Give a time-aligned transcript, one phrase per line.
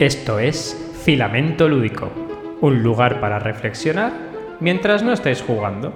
[0.00, 2.12] Esto es Filamento Lúdico,
[2.60, 4.12] un lugar para reflexionar
[4.60, 5.92] mientras no estáis jugando.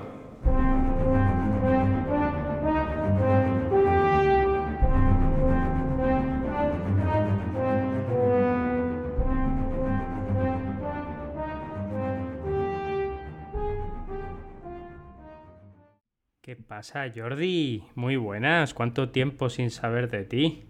[16.41, 17.85] ¿Qué pasa, Jordi?
[17.95, 18.75] Muy buenas.
[18.75, 20.65] ¿Cuánto tiempo sin saber de ti?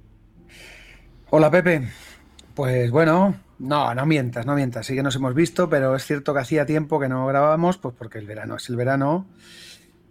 [1.30, 1.88] Hola, Pepe.
[2.54, 4.86] Pues bueno, no, no mientas, no mientas.
[4.86, 7.94] Sí que nos hemos visto, pero es cierto que hacía tiempo que no grabábamos, pues
[7.96, 9.26] porque el verano es el verano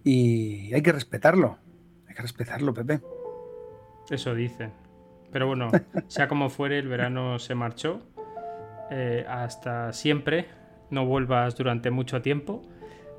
[0.03, 1.57] y hay que respetarlo.
[2.07, 3.01] Hay que respetarlo, Pepe.
[4.09, 4.69] Eso dice.
[5.31, 5.69] Pero bueno,
[6.07, 8.01] sea como fuere, el verano se marchó.
[8.89, 10.47] Eh, hasta siempre.
[10.89, 12.63] No vuelvas durante mucho tiempo.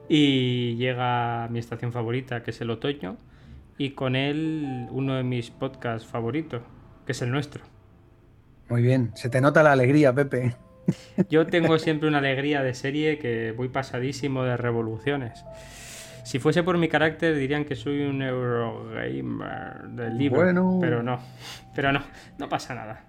[0.09, 3.17] Y llega mi estación favorita, que es el otoño.
[3.79, 6.63] Y con él uno de mis podcasts favoritos,
[7.07, 7.72] que es el nuestro.
[8.73, 10.57] Muy bien, se te nota la alegría, Pepe.
[11.29, 15.45] Yo tengo siempre una alegría de serie que voy pasadísimo de revoluciones.
[16.25, 20.79] Si fuese por mi carácter dirían que soy un Eurogamer del libro, bueno.
[20.81, 21.21] pero no,
[21.75, 22.01] pero no,
[22.39, 23.05] no pasa nada.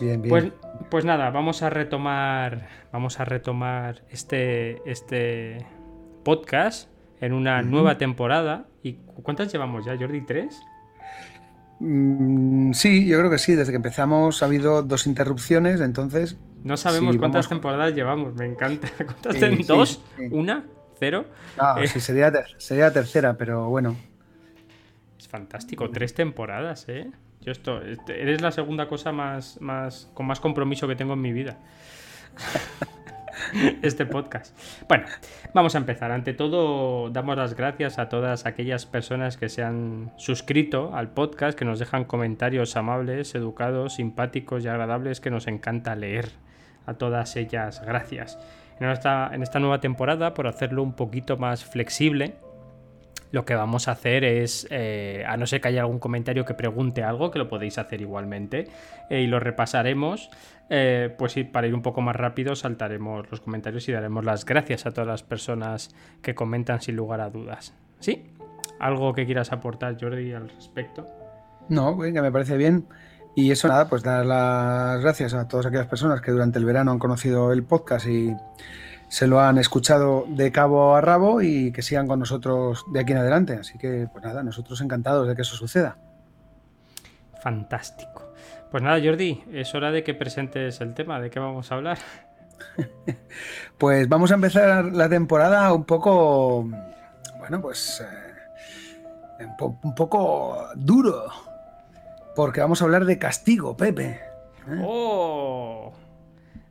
[0.00, 0.30] Bien, bien.
[0.30, 0.52] Pues,
[0.90, 5.64] pues nada, vamos a retomar, vamos a retomar este, este
[6.24, 7.66] podcast en una uh -huh.
[7.66, 8.66] nueva temporada.
[8.82, 10.22] ¿Y cuántas llevamos ya, Jordi?
[10.22, 10.60] ¿Tres?
[11.84, 13.56] Mm, sí, yo creo que sí.
[13.56, 16.38] Desde que empezamos ha habido dos interrupciones, entonces.
[16.62, 17.48] No sabemos sí, cuántas vamos...
[17.48, 18.88] temporadas llevamos, me encanta.
[18.96, 20.00] ¿Cuántas sí, ¿Dos?
[20.16, 20.64] Sí, ¿Una?
[21.00, 21.24] ¿Cero?
[21.78, 21.88] Eh...
[21.88, 23.96] sí, sería, ter sería la tercera, pero bueno.
[25.18, 27.10] Es fantástico, tres temporadas, ¿eh?
[27.40, 31.32] Yo esto, eres la segunda cosa más, más con más compromiso que tengo en mi
[31.32, 31.58] vida.
[33.82, 34.56] este podcast.
[34.88, 35.04] Bueno,
[35.54, 36.12] vamos a empezar.
[36.12, 41.58] Ante todo, damos las gracias a todas aquellas personas que se han suscrito al podcast,
[41.58, 46.30] que nos dejan comentarios amables, educados, simpáticos y agradables que nos encanta leer.
[46.86, 48.38] A todas ellas, gracias.
[48.80, 52.34] En esta, en esta nueva temporada, por hacerlo un poquito más flexible,
[53.32, 56.54] lo que vamos a hacer es, eh, a no ser que haya algún comentario que
[56.54, 58.68] pregunte algo, que lo podéis hacer igualmente,
[59.10, 60.30] eh, y lo repasaremos,
[60.68, 64.86] eh, pues para ir un poco más rápido saltaremos los comentarios y daremos las gracias
[64.86, 67.74] a todas las personas que comentan sin lugar a dudas.
[68.00, 68.30] ¿Sí?
[68.78, 71.06] ¿Algo que quieras aportar, Jordi, al respecto?
[71.68, 72.86] No, venga, me parece bien.
[73.34, 76.90] Y eso nada, pues dar las gracias a todas aquellas personas que durante el verano
[76.90, 78.34] han conocido el podcast y
[79.12, 83.12] se lo han escuchado de cabo a rabo y que sigan con nosotros de aquí
[83.12, 83.52] en adelante.
[83.60, 85.98] Así que, pues nada, nosotros encantados de que eso suceda.
[87.42, 88.32] Fantástico.
[88.70, 91.98] Pues nada, Jordi, es hora de que presentes el tema, de qué vamos a hablar.
[93.78, 96.66] pues vamos a empezar la temporada un poco,
[97.38, 101.26] bueno, pues eh, un, po un poco duro,
[102.34, 104.22] porque vamos a hablar de castigo, Pepe.
[104.68, 104.82] ¿Eh?
[104.82, 105.92] ¡Oh!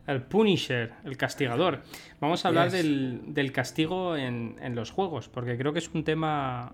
[0.08, 1.84] El Punisher, el castigador.
[2.20, 2.74] Vamos a hablar yes.
[2.74, 6.74] del, del, castigo en, en, los juegos, porque creo que es un tema.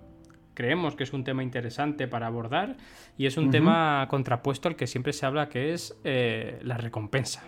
[0.53, 2.77] Creemos que es un tema interesante para abordar
[3.15, 3.51] y es un uh -huh.
[3.51, 7.43] tema contrapuesto al que siempre se habla, que es eh, la recompensa.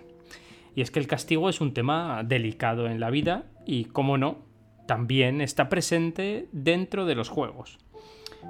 [0.75, 4.45] Y es que el castigo es un tema delicado en la vida y, como no,
[4.85, 7.79] también está presente dentro de los juegos.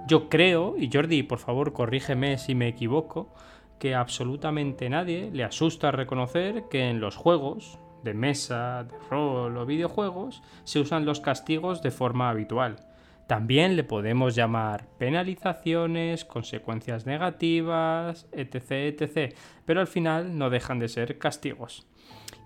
[0.07, 3.33] Yo creo, y Jordi, por favor, corrígeme si me equivoco,
[3.79, 9.65] que absolutamente nadie le asusta reconocer que en los juegos de mesa, de rol o
[9.65, 12.85] videojuegos se usan los castigos de forma habitual.
[13.27, 19.35] También le podemos llamar penalizaciones, consecuencias negativas, etc, etc,
[19.65, 21.87] pero al final no dejan de ser castigos.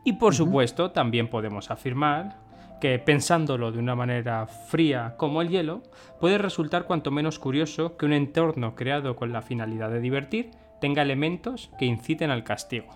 [0.03, 0.37] Y por uh -huh.
[0.39, 2.43] supuesto también podemos afirmar
[2.81, 5.83] que pensándolo de una manera fría como el hielo,
[6.19, 10.51] puede resultar cuanto menos curioso que un entorno creado con la finalidad de divertir
[10.83, 12.89] tenga elementos que inciten al castigo.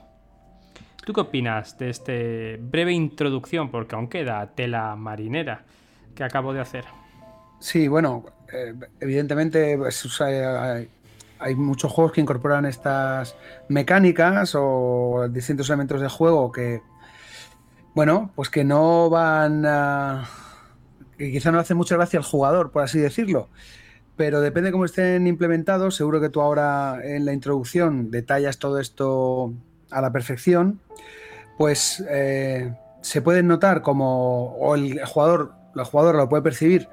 [1.05, 3.71] ¿Tú qué opinas de este breve introducción?
[3.71, 5.63] Porque aún queda tela marinera
[6.13, 6.83] que acabo de hacer.
[7.61, 13.37] Sí, bueno, eh, evidentemente pues, hay, muchos juegos que incorporan estas
[13.69, 16.81] mecánicas o distintos elementos de juego que,
[17.95, 20.27] bueno, pues que no van a...
[21.17, 23.47] que quizá no hace mucha gracia al jugador, por así decirlo
[24.17, 25.95] pero depende de cómo estén implementados.
[25.95, 29.53] Seguro que tú ahora en la introducción detallas todo esto
[29.91, 30.81] a la perfección.
[31.57, 36.89] Pues eh, se pueden notar como, o el jugador, la jugadora lo puede percibir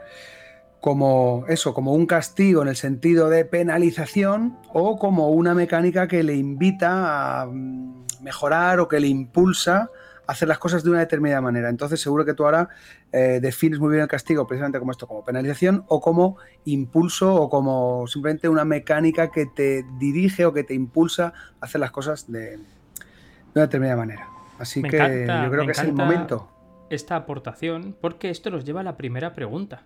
[0.81, 6.23] como eso, como un castigo en el sentido de penalización o como una mecánica que
[6.23, 9.91] le invita a mm, mejorar o que le impulsa
[10.27, 11.69] hacer las cosas de una determinada manera.
[11.69, 12.69] Entonces seguro que tú ahora
[13.13, 17.49] eh, defines muy bien el castigo precisamente como esto, como penalización o como impulso o
[17.49, 22.31] como simplemente una mecánica que te dirige o que te impulsa a hacer las cosas
[22.31, 22.59] de,
[23.55, 24.29] una determinada manera.
[24.59, 26.51] Así que yo creo que es el momento.
[26.91, 29.85] Esta aportación, porque esto nos lleva a la primera pregunta.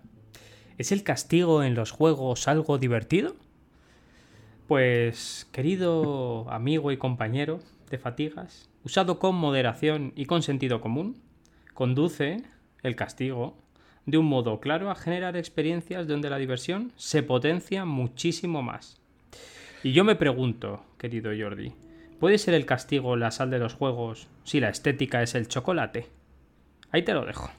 [0.77, 3.35] ¿Es el castigo en los juegos algo divertido?
[4.67, 7.59] Pues, querido amigo y compañero
[7.89, 11.21] de fatigas, usado con moderación y con sentido común,
[11.73, 12.43] conduce
[12.83, 13.57] el castigo
[14.05, 18.97] de un modo claro a generar experiencias donde la diversión se potencia muchísimo más.
[19.83, 21.73] Y yo me pregunto, querido Jordi,
[22.19, 26.07] ¿puede ser el castigo la sal de los juegos si la estética es el chocolate?
[26.91, 27.49] Ahí te lo dejo.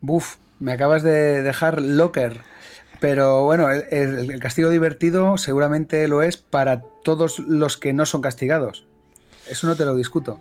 [0.00, 2.40] Buf, me acabas de dejar locker.
[3.00, 8.87] Pero bueno, el, castigo divertido seguramente lo es para todos los que no son castigados.
[9.50, 10.38] Eso no te lo discuto.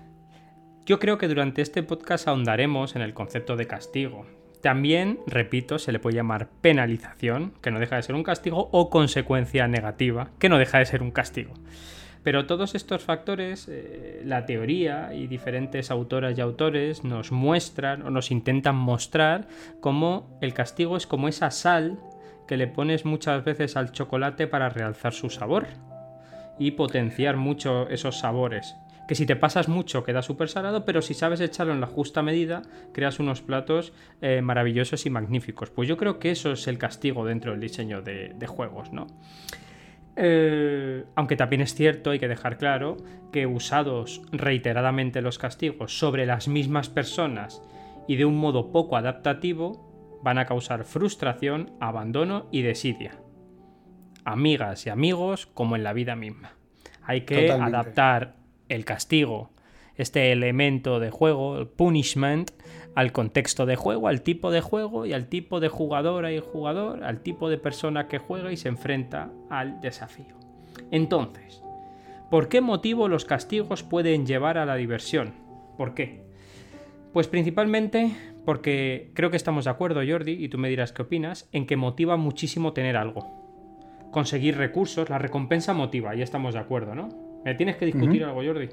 [0.86, 4.26] Yo creo que durante este podcast ahondaremos en el concepto de castigo.
[4.62, 8.90] También, repito, se le puede llamar penalización, que no deja de ser un castigo, o
[8.90, 11.54] consecuencia negativa, que no deja de ser un castigo.
[12.24, 18.10] Pero todos estos factores, eh, la teoría y diferentes autoras y autores nos muestran o
[18.10, 19.48] nos intentan mostrar
[19.80, 22.00] cómo el castigo es como esa sal
[22.48, 25.68] que le pones muchas veces al chocolate para realzar su sabor
[26.60, 28.76] y potenciar mucho esos sabores.
[29.08, 32.22] Que si te pasas mucho queda súper salado, pero si sabes echarlo en la justa
[32.22, 32.64] medida,
[32.94, 35.70] creas unos platos eh, maravillosos y magníficos.
[35.70, 39.08] Pues yo creo que eso es el castigo dentro del diseño de, de juegos, ¿no?
[40.20, 42.98] Eh, aunque también es cierto, hay que dejar claro,
[43.32, 47.62] que usados reiteradamente los castigos sobre las mismas personas
[48.08, 53.20] y de un modo poco adaptativo, van a causar frustración, abandono y desidia.
[54.26, 56.54] Amigas y amigos como en la vida misma.
[57.04, 58.37] Hay que adaptar
[58.70, 59.52] el castigo
[59.98, 62.52] este elemento de juego, el punishment,
[62.96, 67.04] al contexto de juego, al tipo de juego y al tipo de jugadora y jugador,
[67.04, 70.36] al tipo de persona que juega y se enfrenta al desafío.
[70.92, 71.64] Entonces,
[72.30, 75.34] ¿por qué motivo los castigos pueden llevar a la diversión?
[75.78, 76.26] ¿Por qué?
[77.14, 78.16] Pues principalmente
[78.46, 81.76] porque creo que estamos de acuerdo, Jordi, y tú me dirás qué opinas, en que
[81.76, 83.28] motiva muchísimo tener algo.
[84.12, 87.27] Conseguir recursos, la recompensa motiva, y estamos de acuerdo, ¿no?
[87.48, 88.68] ¿Me tienes que discutir algo, Jordi?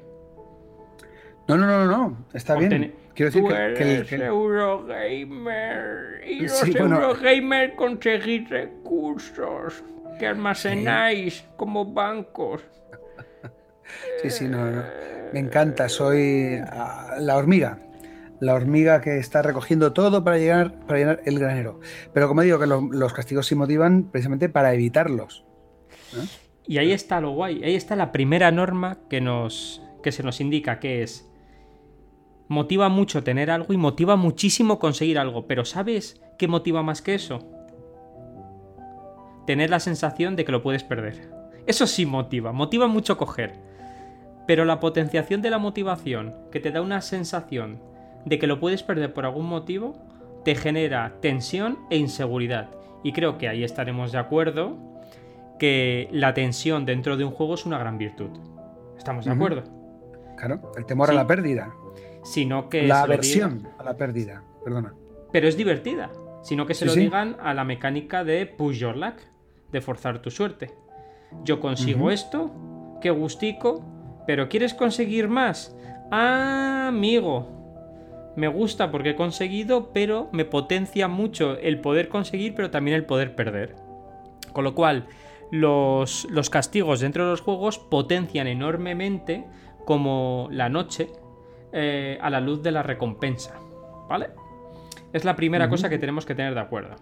[1.47, 2.93] No, no, no, no, está bien.
[3.13, 3.45] Quiero decir
[3.77, 9.81] que, el Eurogamer y los Eurogamer conseguís recursos
[10.19, 12.63] que almacenáis como bancos.
[14.21, 14.83] Sí, sí, no,
[15.31, 15.87] me encanta.
[15.87, 17.79] Soy ah, la hormiga,
[18.41, 21.79] la hormiga que está recogiendo todo para llegar para llenar el granero.
[22.13, 25.45] Pero como digo que los castigos se motivan precisamente para evitarlos.
[26.67, 27.63] Y ahí está lo guay.
[27.63, 31.27] Ahí está la primera norma que nos que se nos indica que es
[32.47, 37.15] motiva mucho tener algo y motiva muchísimo conseguir algo, pero ¿sabes qué motiva más que
[37.15, 37.39] eso?
[39.47, 41.31] Tener la sensación de que lo puedes perder.
[41.65, 43.53] Eso sí motiva, motiva mucho coger.
[44.45, 47.79] Pero la potenciación de la motivación, que te da una sensación
[48.25, 49.95] de que lo puedes perder por algún motivo,
[50.43, 52.69] te genera tensión e inseguridad.
[53.03, 54.77] Y creo que ahí estaremos de acuerdo
[55.59, 58.29] que la tensión dentro de un juego es una gran virtud.
[58.97, 59.63] ¿Estamos de acuerdo?
[60.37, 61.73] Claro, el temor a la pérdida
[62.25, 62.87] sino que...
[62.87, 64.93] La aversión a la pérdida, perdona.
[65.31, 66.11] Pero es divertida,
[66.41, 69.15] sino que se lo digan a la mecánica de push your luck,
[69.71, 70.73] de forzar tu suerte.
[71.43, 72.51] Yo consigo esto,
[73.01, 73.85] qué gustico,
[74.25, 75.75] pero ¿quieres conseguir más?
[76.11, 82.71] Ah, amigo, me gusta porque he conseguido, pero me potencia mucho el poder conseguir, pero
[82.71, 83.75] también el poder perder.
[84.53, 85.07] Con lo cual,
[85.59, 89.45] los, los castigos dentro de los juegos potencian enormemente
[89.85, 91.09] como la noche
[91.71, 93.59] eh, a la luz de la recompensa.
[94.09, 94.29] ¿Vale?
[95.13, 96.95] Es la primera cosa que tenemos que tener de acuerdo.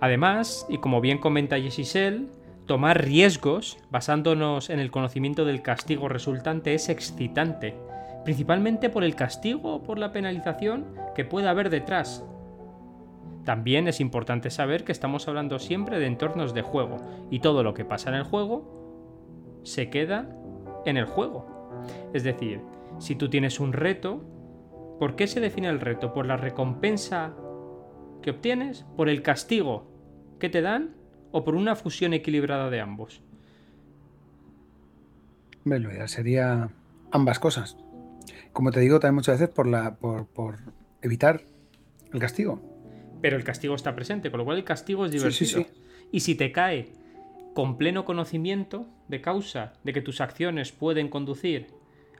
[0.00, 2.28] Además, y como bien comenta Jesisel,
[2.66, 7.74] tomar riesgos basándonos en el conocimiento del castigo resultante es excitante,
[8.24, 12.24] principalmente por el castigo o por la penalización que pueda haber detrás.
[13.44, 16.96] También es importante saber que estamos hablando siempre de entornos de juego
[17.30, 20.28] y todo lo que pasa en el juego se queda
[20.86, 21.80] en el juego.
[22.12, 22.60] Es decir,
[22.98, 24.24] si tú tienes un reto,
[24.98, 26.12] ¿por qué se define el reto?
[26.12, 27.34] ¿Por la recompensa
[28.22, 28.86] que obtienes?
[28.96, 29.90] ¿Por el castigo
[30.38, 30.94] que te dan?
[31.32, 33.22] ¿O por una fusión equilibrada de ambos?
[35.64, 36.70] Bueno, ya sería
[37.10, 37.76] ambas cosas.
[38.52, 40.58] Como te digo también muchas veces por, la, por,
[41.02, 41.42] evitar
[42.12, 42.60] el castigo.
[43.24, 45.64] Pero el castigo está presente, con lo cual el castigo es divertido.
[46.12, 46.92] Y si te cae
[47.54, 51.68] con pleno conocimiento de causa de que tus acciones pueden conducir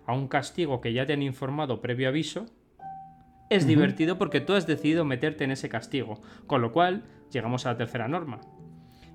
[0.06, 2.46] a un castigo que ya te han informado previo aviso,
[3.50, 6.22] es divertido porque tú has decidido meterte en ese castigo.
[6.46, 8.40] Con lo cual, llegamos a la tercera norma.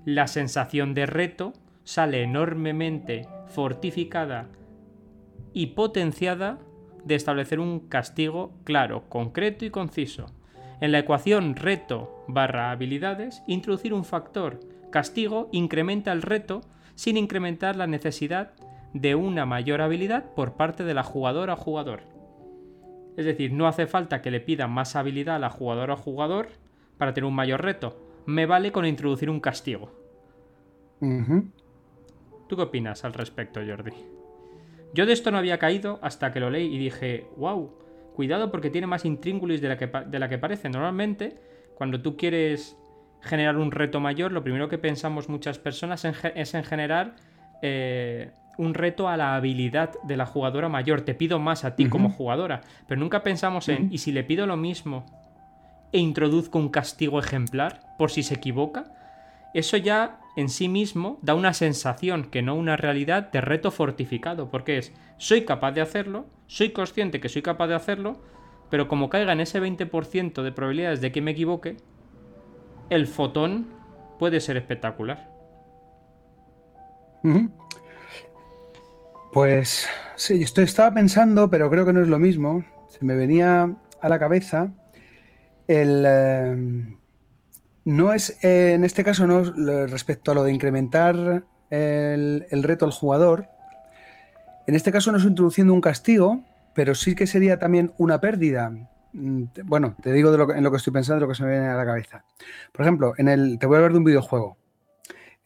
[0.04, 4.48] La sensación de reto sale enormemente fortificada
[5.52, 6.60] y potenciada
[7.04, 10.26] de establecer un castigo claro, concreto y conciso.
[10.80, 14.60] En la ecuación reto barra habilidades, introducir un factor
[14.90, 16.62] castigo incrementa el reto
[16.94, 18.52] sin incrementar la necesidad
[18.92, 22.02] de una mayor habilidad por parte de la jugadora o jugador.
[23.16, 26.48] Es decir, no hace falta que le pidan más habilidad a la jugadora o jugador
[26.98, 28.00] para tener un mayor reto.
[28.26, 29.90] Me vale con introducir un castigo.
[31.00, 33.92] ¿Tú qué opinas al respecto, Jordi?
[34.92, 37.70] Yo de esto no había caído hasta que lo leí y dije, wow,
[38.20, 40.68] cuidado porque tiene más intríngulis de la que, de la que parece.
[40.68, 41.38] Normalmente,
[41.74, 42.76] cuando tú quieres
[43.22, 47.16] generar un reto mayor, lo primero que pensamos muchas personas es en generar
[47.62, 51.00] eh, un reto a la habilidad de la jugadora mayor.
[51.00, 52.60] Te pido más a ti como jugadora.
[52.86, 55.06] Pero nunca pensamos en, ¿y si le pido lo mismo
[55.90, 58.92] e introduzco un castigo ejemplar por si se equivoca?
[59.54, 64.50] Eso ya en sí mismo da una sensación, que no una realidad, de reto fortificado.
[64.50, 68.16] Porque es, soy capaz de hacerlo, soy consciente que soy capaz de hacerlo,
[68.70, 71.76] pero como caiga en ese 20% de probabilidades de que me equivoque,
[72.88, 73.68] el fotón
[74.18, 75.30] puede ser espectacular.
[79.32, 82.64] Pues sí, esto estaba pensando, pero creo que no es lo mismo.
[82.88, 84.72] Se me venía a la cabeza
[85.68, 86.04] el...
[86.04, 86.96] Eh,
[87.84, 89.44] no es, eh, en este caso, no
[89.86, 93.48] respecto a lo de incrementar el, el, reto al jugador.
[94.66, 98.70] En este caso no es introduciendo un castigo, pero sí que sería también una pérdida.
[99.12, 101.66] Mm, bueno, te digo en lo que estoy pensando, de lo que se me viene
[101.66, 102.24] a la cabeza.
[102.72, 104.56] Por ejemplo, en el, te voy a hablar de un videojuego.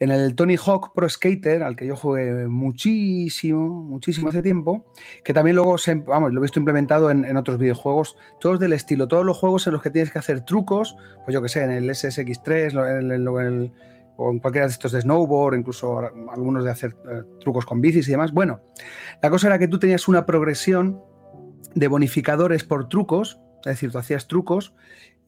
[0.00, 4.85] En el Tony Hawk Pro Skater, al que yo jugué muchísimo, muchísimo hace tiempo,
[5.23, 9.06] que también luego se, vamos, lo he visto implementado en, otros videojuegos, todos del estilo,
[9.06, 11.71] todos los juegos en los que tienes que hacer trucos, pues yo que sé, en
[11.71, 12.73] el SSX3,
[14.16, 15.99] o en cualquiera de estos de snowboard, incluso
[16.30, 18.33] algunos de hacer eh, trucos con bicis y demás.
[18.33, 18.61] Bueno,
[19.23, 21.00] la cosa era que tú tenías una progresión
[21.75, 23.40] de bonificadores por trucos
[23.71, 24.75] es decir, tú hacías trucos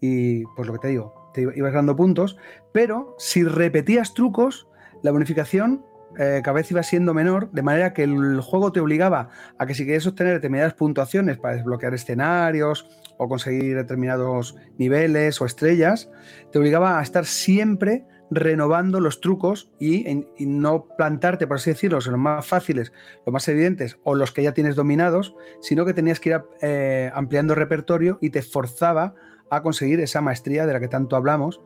[0.00, 2.36] y, pues lo que te digo, te ibas ganando puntos,
[2.72, 4.68] pero si repetías trucos,
[5.02, 5.84] la bonificación
[6.18, 9.74] eh, cada vez iba siendo menor, de manera que el juego te obligaba a que
[9.74, 12.88] si querías obtener determinadas puntuaciones para desbloquear escenarios
[13.18, 16.10] o conseguir determinados niveles o estrellas,
[16.52, 22.08] te obligaba a estar siempre renovando los trucos y, no plantarte, por así decirlo, los
[22.18, 22.92] más fáciles,
[23.24, 27.10] los más evidentes o los que ya tienes dominados, sino que tenías que ir eh,
[27.14, 29.14] ampliando repertorio y te forzaba
[29.50, 31.60] a conseguir esa maestría de la que tanto hablamos.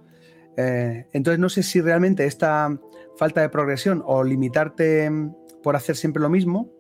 [0.57, 2.79] Eh, entonces no sé si realmente esta
[3.17, 5.11] falta de progresión o limitarte
[5.63, 6.71] por hacer siempre lo mismo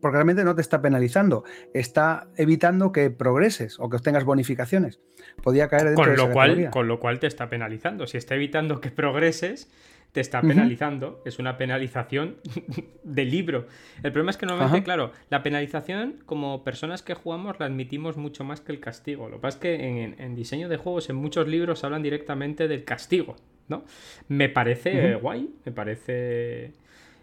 [0.00, 5.00] porque realmente no te está penalizando, está evitando que progreses o que obtengas bonificaciones.
[5.42, 8.06] Podía caer dentro con lo cual, Con lo cual te está penalizando.
[8.06, 9.70] Si está evitando que progreses,
[10.14, 11.22] te está penalizando.
[11.24, 12.36] Es una penalización
[13.02, 13.66] de libro.
[14.02, 18.44] El problema es que normalmente, claro, la penalización como personas que jugamos la admitimos mucho
[18.44, 19.28] más que el castigo.
[19.28, 22.84] Lo que pasa es que en, diseño de juegos, en muchos libros hablan directamente del
[22.84, 23.34] castigo,
[23.66, 23.84] ¿no?
[24.28, 26.74] Me parece guay, me parece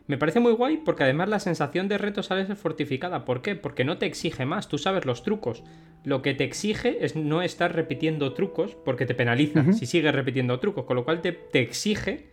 [0.07, 3.25] me parece muy guay porque además la sensación de reto sale fortificada.
[3.25, 3.55] ¿Por qué?
[3.55, 5.63] Porque no te exige más, tú sabes los trucos.
[6.03, 10.59] Lo que te exige es no estar repitiendo trucos porque te penaliza si sigues repitiendo
[10.59, 12.25] trucos, con lo cual te, exige,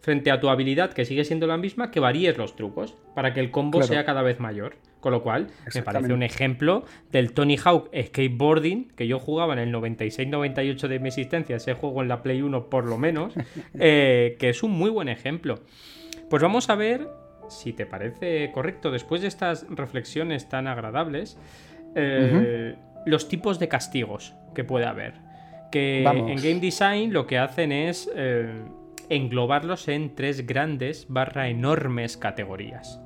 [0.00, 3.40] frente a tu habilidad que sigue siendo la misma, que varíes los trucos para que
[3.40, 4.76] el combo sea cada vez mayor.
[5.00, 9.60] Con lo cual, me parece un ejemplo del Tony Hawk Skateboarding, que yo jugaba en
[9.60, 13.32] el 96-98 de mi existencia, ese juego en la Play 1 por lo menos,
[13.78, 15.60] eh, que es un muy buen ejemplo.
[16.30, 17.08] Pues vamos a ver,
[17.48, 21.38] si te parece correcto, después de estas reflexiones tan agradables,
[21.94, 25.14] eh, los tipos de castigos que puede haber.
[25.72, 28.62] Que en Game Design lo que hacen es eh,
[29.08, 33.00] englobarlos en tres grandes barra enormes categorías.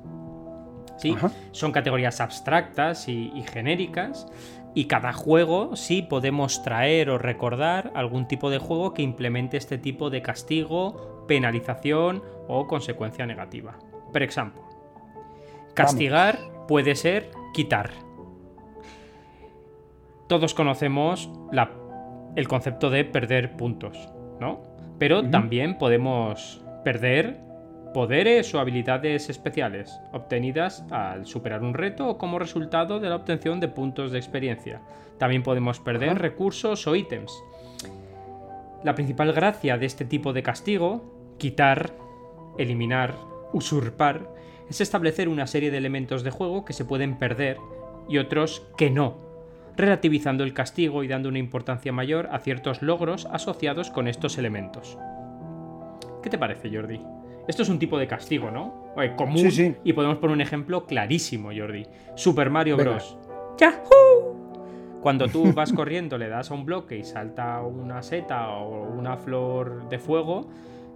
[0.97, 1.15] ¿Sí?
[1.51, 4.27] Son categorías abstractas y, y genéricas
[4.75, 9.77] y cada juego sí podemos traer o recordar algún tipo de juego que implemente este
[9.77, 13.77] tipo de castigo, penalización o consecuencia negativa.
[14.11, 14.61] Por ejemplo,
[15.73, 17.91] castigar puede ser quitar.
[20.27, 21.29] Todos conocemos
[22.35, 24.09] el concepto de perder puntos,
[24.39, 24.61] ¿no?
[24.97, 27.39] Pero también podemos perder
[27.93, 33.59] poderes o habilidades especiales obtenidas al superar un reto o como resultado de la obtención
[33.59, 34.81] de puntos de experiencia.
[35.19, 37.31] También podemos perder recursos o ítems.
[38.83, 41.93] La principal gracia de este tipo de castigo, quitar,
[42.57, 43.15] eliminar,
[43.53, 44.29] usurpar,
[44.69, 47.57] es establecer una serie de elementos de juego que se pueden perder
[48.07, 49.17] y otros que no,
[49.75, 54.97] relativizando el castigo y dando una importancia mayor a ciertos logros asociados con estos elementos.
[56.21, 57.01] ¿Qué te parece, Jordi?
[57.47, 58.93] Esto es un tipo de castigo, ¿no?
[59.17, 59.51] común.
[59.83, 61.85] Y podemos poner un ejemplo clarísimo, Jordi.
[62.15, 63.17] Super Mario Bros.
[63.57, 64.99] ¡Yahoo!
[65.01, 69.17] Cuando tú vas corriendo, le das a un bloque y salta una seta o una
[69.17, 70.47] flor de fuego,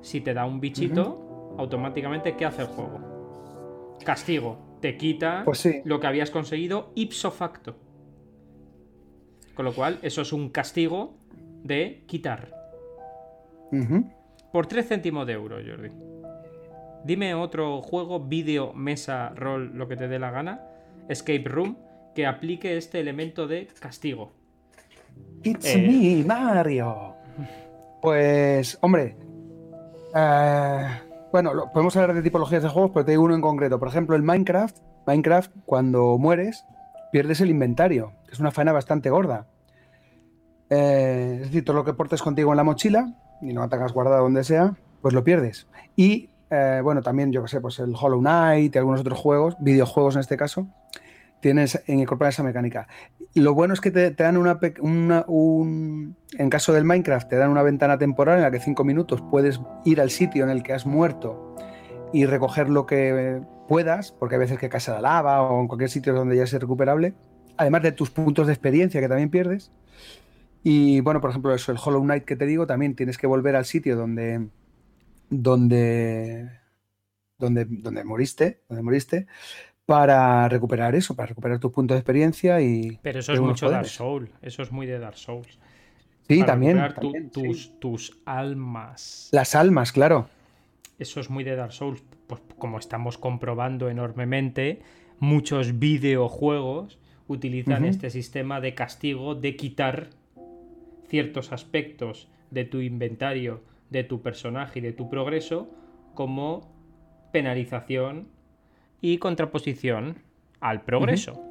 [0.02, 1.26] si te da un bichito,
[1.58, 3.98] automáticamente, ¿qué hace el juego?
[4.04, 4.58] Castigo.
[4.82, 5.82] Te quita Pues sí.
[5.86, 7.76] lo que habías conseguido ipso facto.
[9.56, 11.16] Con lo cual, eso es un castigo
[11.64, 12.52] de quitar.
[14.52, 15.90] Por 3 céntimos de euro, Jordi.
[17.04, 20.62] Dime otro juego, vídeo, mesa, rol, lo que te dé la gana,
[21.10, 21.78] Escape Room,
[22.14, 24.32] que aplique este elemento de castigo.
[25.44, 25.78] It's Eh.
[25.78, 27.14] me, Mario.
[28.02, 29.16] Pues, hombre.
[30.16, 30.88] eh,
[31.38, 33.77] bueno, lo- podemos hablar de tipologías de juegos, pero te digo uno en concreto.
[33.79, 34.75] Por ejemplo, el Minecraft.
[35.06, 36.65] Minecraft, cuando mueres,
[37.12, 39.46] pierdes el inventario, es una faena bastante gorda.
[40.70, 44.24] Eh, es decir, todo lo que portes contigo en la mochila y no tengas guardado
[44.24, 45.67] donde sea, pues lo pierdes.
[45.96, 49.56] Y eh, bueno, también, yo que sé, pues el Hollow Knight y algunos otros juegos,
[49.60, 50.67] videojuegos en este caso,
[51.48, 52.89] tienes en incorporar esa mecánica.
[53.34, 57.98] Lo bueno es que te, dan una, en caso del Minecraft, te dan una ventana
[57.98, 61.56] temporal en la que cinco minutos puedes ir al sitio en el que has muerto
[62.12, 65.70] y recoger lo que puedas, porque hay veces que caes a la lava o en
[65.70, 67.13] cualquier sitio donde ya es recuperable,
[67.56, 69.72] además de tus puntos de experiencia que también pierdes.
[70.63, 73.56] Y bueno, por ejemplo, eso, el Hollow Knight que te digo, también tienes que volver
[73.56, 74.50] al sitio donde,
[75.30, 76.50] donde,
[77.38, 79.27] donde, donde moriste, donde moriste,
[79.88, 83.79] para recuperar eso, para recuperar tus puntos de experiencia y Pero eso es mucho Dark
[83.84, 83.96] poderes.
[83.96, 84.29] Souls.
[84.41, 85.58] Eso es muy de Dark Souls.
[86.27, 89.29] Sí, Para también, recuperar tu- tus, tus almas.
[89.32, 90.27] Las almas, claro.
[91.00, 92.03] Eso es muy de Dark Souls.
[92.27, 94.82] Pues como estamos comprobando enormemente,
[95.20, 100.10] muchos videojuegos utilizan este sistema de castigo de quitar
[101.08, 105.70] ciertos aspectos de tu inventario, de tu personaje y de tu progreso
[106.13, 106.70] como
[107.32, 108.27] penalización
[109.01, 110.18] y contraposición
[110.60, 111.42] al progreso,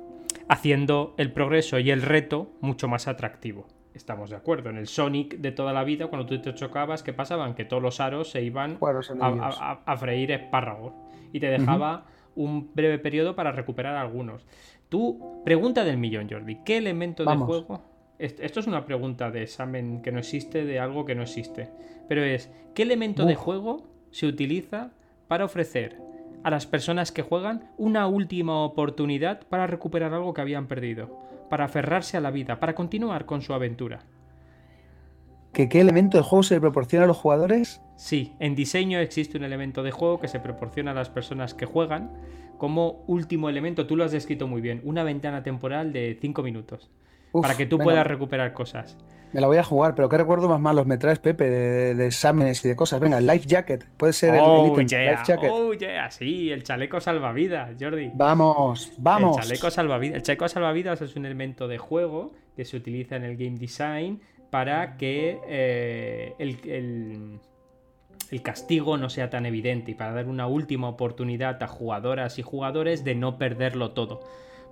[0.49, 3.67] haciendo el progreso y el reto mucho más atractivo.
[3.95, 4.69] Estamos de acuerdo.
[4.69, 7.55] En el Sonic de toda la vida, cuando tú te chocabas, ¿qué pasaban?
[7.55, 10.93] Que todos los aros se iban a freír espárragos
[11.33, 12.05] y te dejaba
[12.35, 14.47] un breve periodo para recuperar algunos.
[14.91, 17.49] Tú, pregunta del millón, Jordi, ¿qué elemento Vamos.
[17.49, 17.83] de juego?
[18.19, 21.71] Est- Esto es una pregunta de examen que no existe, de algo que no existe.
[22.09, 24.91] Pero es, ¿qué elemento de juego se utiliza
[25.29, 25.97] para ofrecer
[26.47, 31.11] a las personas que juegan una última oportunidad para recuperar algo que habían perdido?
[31.51, 34.05] Para aferrarse a la vida, para continuar con su aventura.
[35.53, 37.83] ¿Que ¿Qué elemento de juego se le proporciona a los jugadores?
[37.97, 41.67] Sí, en diseño existe un elemento de juego que se proporciona a las personas que
[41.67, 42.13] juegan
[42.59, 46.93] como último elemento, tú lo has descrito muy bien, una ventana temporal de 5 minutos,
[47.33, 48.97] Uf, para que tú venga, puedas recuperar cosas.
[49.33, 52.07] Me la voy a jugar, pero ¿qué recuerdo más malos me traes, Pepe, de, de
[52.07, 53.01] exámenes y de cosas?
[53.01, 53.85] Venga, el Life Jacket.
[53.97, 55.51] Puede ser el- el, Oh, yeah, Life Jacket.
[55.53, 58.11] oh, yeah, sí, el chaleco salvavidas, Jordi.
[58.15, 59.37] Vamos, vamos.
[59.37, 60.17] El chaleco salvavidas.
[60.17, 64.21] El chaleco salvavidas es un elemento de juego que se utiliza en el game design
[64.51, 67.41] para que eh, el, el-
[68.31, 72.43] el castigo no sea tan evidente y para dar una última oportunidad a jugadoras y
[72.43, 74.21] jugadores de no perderlo todo.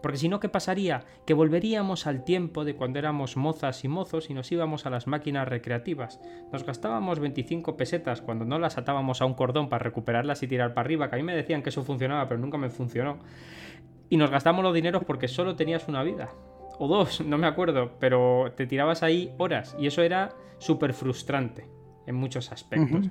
[0.05, 1.03] Porque si no, ¿qué pasaría?
[1.25, 5.07] Que volveríamos al tiempo de cuando éramos mozas y mozos y nos íbamos a las
[5.07, 6.21] máquinas recreativas.
[6.53, 10.75] Nos gastábamos 25 pesetas cuando no las atábamos a un cordón para recuperarlas y tirar
[10.75, 13.17] para arriba, que a mí me decían que eso funcionaba, pero nunca me funcionó.
[14.11, 16.29] Y nos gastamos los dineros porque solo tenías una vida.
[16.79, 21.67] O dos, no me acuerdo, pero te tirabas ahí horas y eso era súper frustrante
[22.07, 22.91] en muchos aspectos.
[23.07, 23.11] Ujú.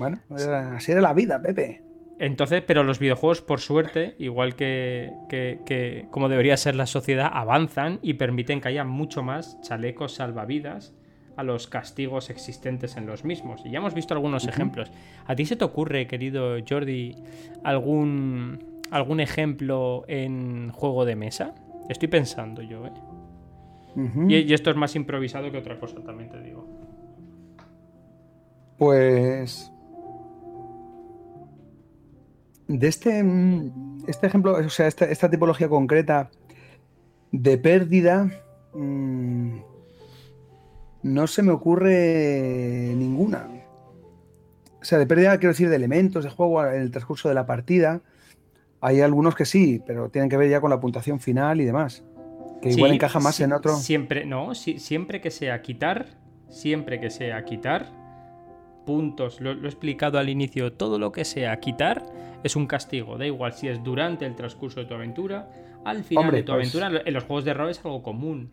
[0.00, 1.82] Bueno, era- así era la vida, Pepe.
[2.18, 7.28] Entonces, pero los videojuegos, por suerte, igual que, que- que como debería ser la sociedad,
[7.32, 10.94] avanzan y permiten que haya mucho más chalecos salvavidas
[11.36, 13.62] a los castigos existentes en los mismos.
[13.64, 14.92] Y ya hemos visto algunos ejemplos.
[15.26, 17.16] ¿A ti se te ocurre, querido Jordi,
[17.64, 21.54] algún, algún ejemplo en juego de mesa?
[21.88, 22.92] Estoy pensando yo, ¿eh?
[24.30, 26.68] Y, y esto es más improvisado que otra cosa, también te digo.
[28.78, 29.70] Pues.
[32.66, 36.30] De este, mm, este ejemplo, o sea, esta, esta tipología concreta
[37.30, 38.30] de pérdida,
[38.74, 39.58] mm,
[41.02, 43.48] no se me ocurre ninguna.
[44.80, 47.46] O sea, de pérdida quiero decir de elementos de juego en el transcurso de la
[47.46, 48.02] partida.
[48.80, 52.04] Hay algunos que sí, pero tienen que ver ya con la puntuación final y demás.
[52.60, 53.76] Que igual encaja más en otro.
[53.76, 58.03] Siempre, no, siempre que sea quitar, siempre que sea quitar
[58.84, 62.02] puntos, lo, lo he explicado al inicio, todo lo que sea quitar
[62.42, 63.16] es un castigo.
[63.18, 65.48] Da igual si es durante el transcurso de tu aventura,
[65.84, 67.02] al final Hombre, de tu pues- aventura.
[67.04, 68.52] En los juegos de rol es algo común.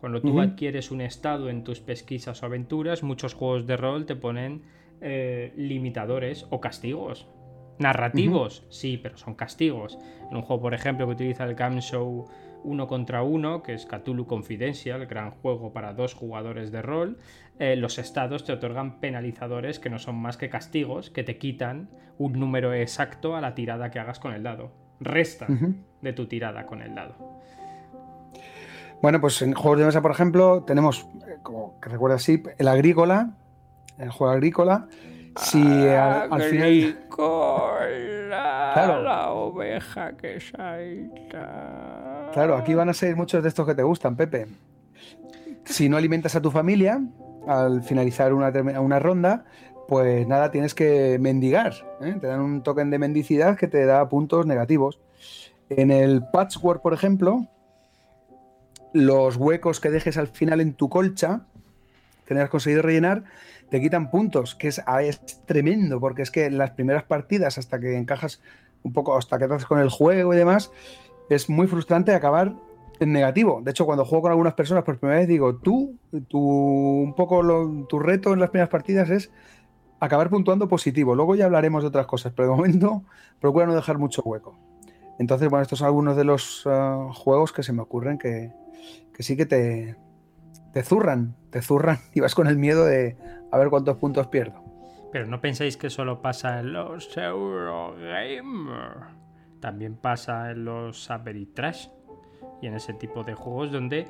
[0.00, 4.14] Cuando tú adquieres un estado en tus pesquisas o aventuras, muchos juegos de rol te
[4.14, 4.62] ponen
[5.00, 7.26] eh, limitadores o castigos.
[7.78, 9.98] Narrativos, sí, pero son castigos.
[10.30, 12.26] En un juego, por ejemplo, que utiliza el Game Show
[12.64, 17.18] uno contra uno, que es Cthulhu Confidential, el gran juego para dos jugadores de rol,
[17.58, 21.88] eh, los estados te otorgan penalizadores que no son más que castigos, que te quitan
[22.18, 24.72] un número exacto a la tirada que hagas con el dado.
[25.00, 25.46] Resta
[26.00, 27.14] de tu tirada con el dado.
[29.02, 32.68] Bueno, pues en juegos de mesa, por ejemplo, tenemos, eh, como que recuerda así, el
[32.68, 33.34] agrícola,
[33.98, 34.88] el juego agrícola.
[35.36, 37.06] Si al, final.
[37.08, 39.02] Claro.
[39.02, 41.93] La oveja que salta.
[42.34, 44.48] Claro, aquí van a ser muchos de estos que te gustan, Pepe.
[45.64, 47.00] Si no alimentas a tu familia,
[47.46, 49.44] al finalizar una, ronda,
[49.86, 51.74] pues nada, tienes que mendigar.
[52.00, 52.16] ¿eh?
[52.20, 54.98] Te dan un token de mendicidad que te da puntos negativos.
[55.70, 57.46] En el patchwork, por ejemplo,
[58.92, 61.42] los huecos que dejes al final en tu colcha,
[62.26, 63.22] que no has conseguido rellenar,
[63.70, 67.58] te quitan puntos, que es, ah, es, tremendo, porque es que en las primeras partidas,
[67.58, 68.40] hasta que encajas
[68.82, 70.72] un poco, hasta que te haces con el juego y demás,
[71.28, 72.54] es muy frustrante acabar
[73.00, 73.60] en negativo.
[73.62, 77.42] De hecho, cuando juego con algunas personas por primera vez, digo, tú, tu, un poco
[77.88, 79.30] tu reto en las primeras partidas es
[80.00, 81.14] acabar puntuando positivo.
[81.14, 83.02] Luego ya hablaremos de otras cosas, pero de momento
[83.40, 84.58] procura no dejar mucho hueco.
[85.18, 88.52] Entonces, bueno, estos son algunos de los ah, juegos que se me ocurren que,
[89.14, 89.96] que sí que te,
[90.72, 93.16] te zurran, te zurran y vas con el miedo de
[93.50, 94.62] a ver cuántos puntos pierdo.
[95.12, 99.14] Pero no penséis que solo pasa en los Eurogamer.
[99.64, 101.08] También pasa en los
[101.54, 101.88] Trash
[102.60, 104.06] y en ese tipo de juegos donde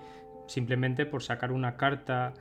[0.48, 2.34] simplemente por sacar una carta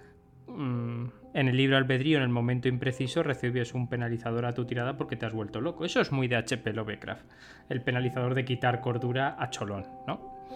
[0.47, 4.97] mm, en el libro albedrío en el momento impreciso recibes un penalizador a tu tirada
[4.97, 5.85] porque te has vuelto loco.
[5.85, 7.23] Eso es muy de HP Lovecraft.
[7.69, 10.47] El penalizador de quitar cordura a cholón, ¿no?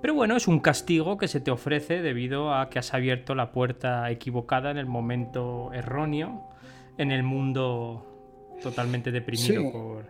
[0.00, 3.52] Pero bueno, es un castigo que se te ofrece debido a que has abierto la
[3.52, 6.48] puerta equivocada en el momento erróneo
[6.96, 10.06] en el mundo totalmente deprimido por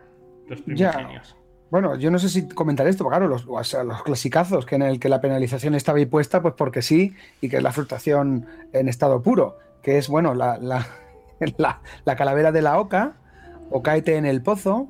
[0.48, 1.34] los primigenios.
[1.70, 4.98] Bueno, yo no sé si comentar esto, pero claro, los, los clasicazos que en el
[4.98, 9.22] que la penalización estaba impuesta, pues porque sí, y que es la frustración en estado
[9.22, 10.86] puro, que es, bueno, la, la,
[12.04, 13.14] la, calavera de la oca,
[13.70, 14.88] o cáete en el pozo.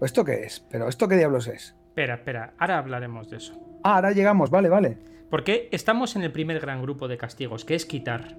[0.00, 0.60] ¿Esto qué es?
[0.70, 1.74] ¿Pero esto qué diablos es?
[1.88, 3.54] Espera, espera, ahora hablaremos de eso.
[3.82, 4.98] Ah, ahora llegamos, vale, vale.
[5.30, 8.36] Porque estamos en el primer gran grupo de castigos, que es quitar.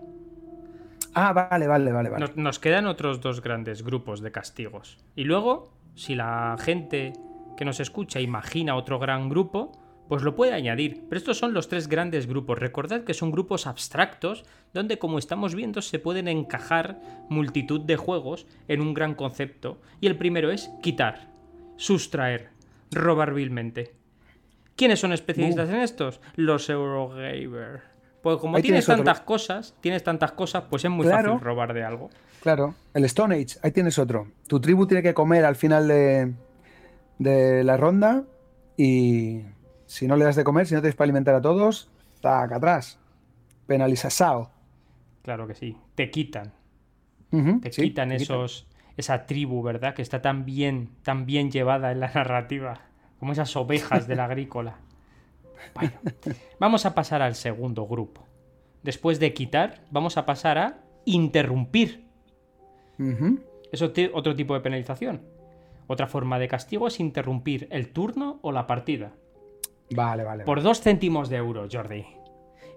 [1.13, 2.26] Ah, vale, vale, vale, vale.
[2.36, 4.98] Nos, quedan otros dos grandes grupos de castigos.
[5.15, 7.13] Y luego, si la gente
[7.56, 9.72] que nos escucha imagina otro gran grupo,
[10.08, 11.04] pues lo puede añadir.
[11.10, 12.60] Pero estos son los tres grandes grupos.
[12.60, 18.46] Recordad que son grupos abstractos donde, como estamos viendo, se pueden encajar multitud de juegos
[18.68, 19.82] en un gran concepto.
[20.02, 21.30] Y el primero es quitar,
[21.78, 22.50] sustraer,
[22.91, 23.94] robar vilmente.
[24.76, 26.20] ¿Quiénes son especialistas en estos?
[26.36, 27.96] Los Eurogamer.
[28.22, 32.10] Pues como tienes, tantas cosas, tienes tantas cosas, pues es muy fácil robar de algo.
[32.41, 34.28] Claro, el Stone Age, ahí tienes otro.
[34.48, 36.34] Tu tribu tiene que comer al final de,
[37.19, 38.23] de la ronda
[38.78, 39.41] y
[39.86, 41.89] si no le das de comer, si no tienes para alimentar a todos,
[42.21, 42.99] taca atrás.
[43.67, 44.51] Penalizasao.
[45.23, 45.78] Claro que sí.
[45.95, 46.54] Te quitan.
[47.62, 48.67] te quitan esos.
[48.97, 49.93] Esa tribu, ¿verdad?
[49.93, 52.80] Que está tan bien, tan bien llevada en la narrativa
[53.19, 54.78] como esas ovejas de la agrícola.
[55.73, 55.91] Bueno,
[56.60, 58.25] vamos a pasar al segundo grupo.
[58.84, 62.06] Después de quitar, vamos a pasar a interrumpir.
[63.71, 65.21] Eso es otro tipo de penalización.
[65.88, 69.13] Otra forma de castigo es interrumpir el turno o la partida.
[69.91, 70.43] Vale, vale.
[70.43, 72.06] Por dos céntimos de euro, Jordi.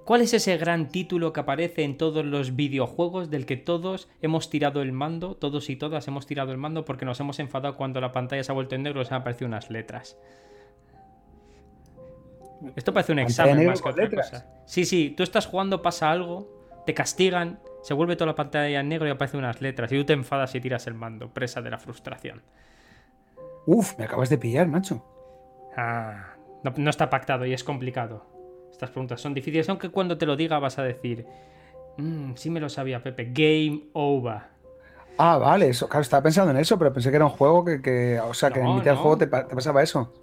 [0.04, 4.48] ¿Cuál es ese gran título que aparece en todos los videojuegos del que todos hemos
[4.48, 8.00] tirado el mando, todos y todas hemos tirado el mando porque nos hemos enfadado cuando
[8.00, 10.18] la pantalla se ha vuelto en negro y se han aparecido unas letras?
[12.74, 14.46] Esto parece un examen más que otra cosa.
[14.64, 16.48] Sí, sí, tú estás jugando, pasa algo,
[16.86, 20.04] te castigan, se vuelve toda la pantalla en negro y aparecen unas letras y tú
[20.06, 22.42] te enfadas y tiras el mando, presa de la frustración.
[23.70, 25.04] Uf, me acabas de pillar, macho.
[25.76, 26.36] Ah,
[26.74, 28.24] no está pactado y es complicado.
[28.70, 31.26] Estas preguntas son difíciles, aunque cuando te lo diga vas a decir,
[31.98, 34.40] mmm, sí me lo sabía Pepe, game over.
[35.18, 38.18] Ah, vale, eso, claro, estaba pensando en eso, pero pensé que era un juego que,
[38.18, 40.14] o sea, que en mitad del juego te, pasaba eso.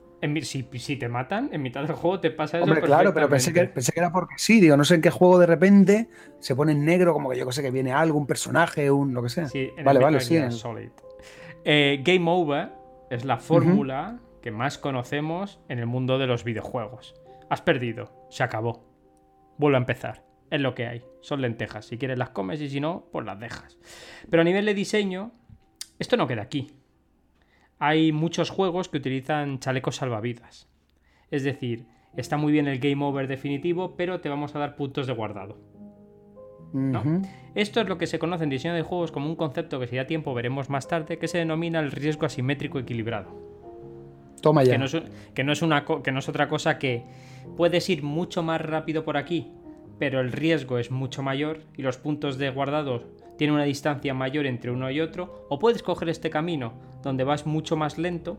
[0.42, 2.64] si, te matan, en mitad del juego te pasa eso.
[2.64, 5.12] Hombre, claro, pero pensé que, pensé que era porque sí, digo, no sé en qué
[5.12, 8.18] juego de repente se pone en negro, como que yo que sé que viene algo,
[8.18, 9.48] un personaje, un lo que sea.
[9.50, 10.36] Sí, vale, vale, sí.
[11.64, 12.85] Eh, game over
[13.16, 17.16] es la fórmula que más conocemos en el mundo de los videojuegos.
[17.50, 18.86] Has perdido, se acabó.
[19.58, 20.24] Vuelvo a empezar.
[20.52, 21.04] Es lo que hay.
[21.22, 21.86] Son lentejas.
[21.86, 23.80] Si quieres las comes y si no, pues las dejas.
[24.30, 25.32] Pero a nivel de diseño,
[25.98, 26.68] esto no queda aquí.
[27.80, 30.70] Hay muchos juegos que utilizan chalecos salvavidas.
[31.32, 35.08] Es decir, está muy bien el game over definitivo, pero te vamos a dar puntos
[35.08, 35.58] de guardado.
[37.54, 39.96] Esto es lo que se conoce en diseño de juegos como un concepto que si
[39.96, 43.30] da tiempo veremos más tarde, que se denomina el riesgo asimétrico equilibrado.
[44.42, 44.74] Toma ya.
[44.74, 44.98] Que no es,
[45.34, 47.04] que no es, una, que no es otra cosa que
[47.56, 49.52] puedes ir mucho más rápido por aquí,
[49.98, 53.04] pero el riesgo es mucho mayor y los puntos de guardado
[53.38, 57.46] tienen una distancia mayor entre uno y otro, o puedes coger este camino donde vas
[57.46, 58.38] mucho más lento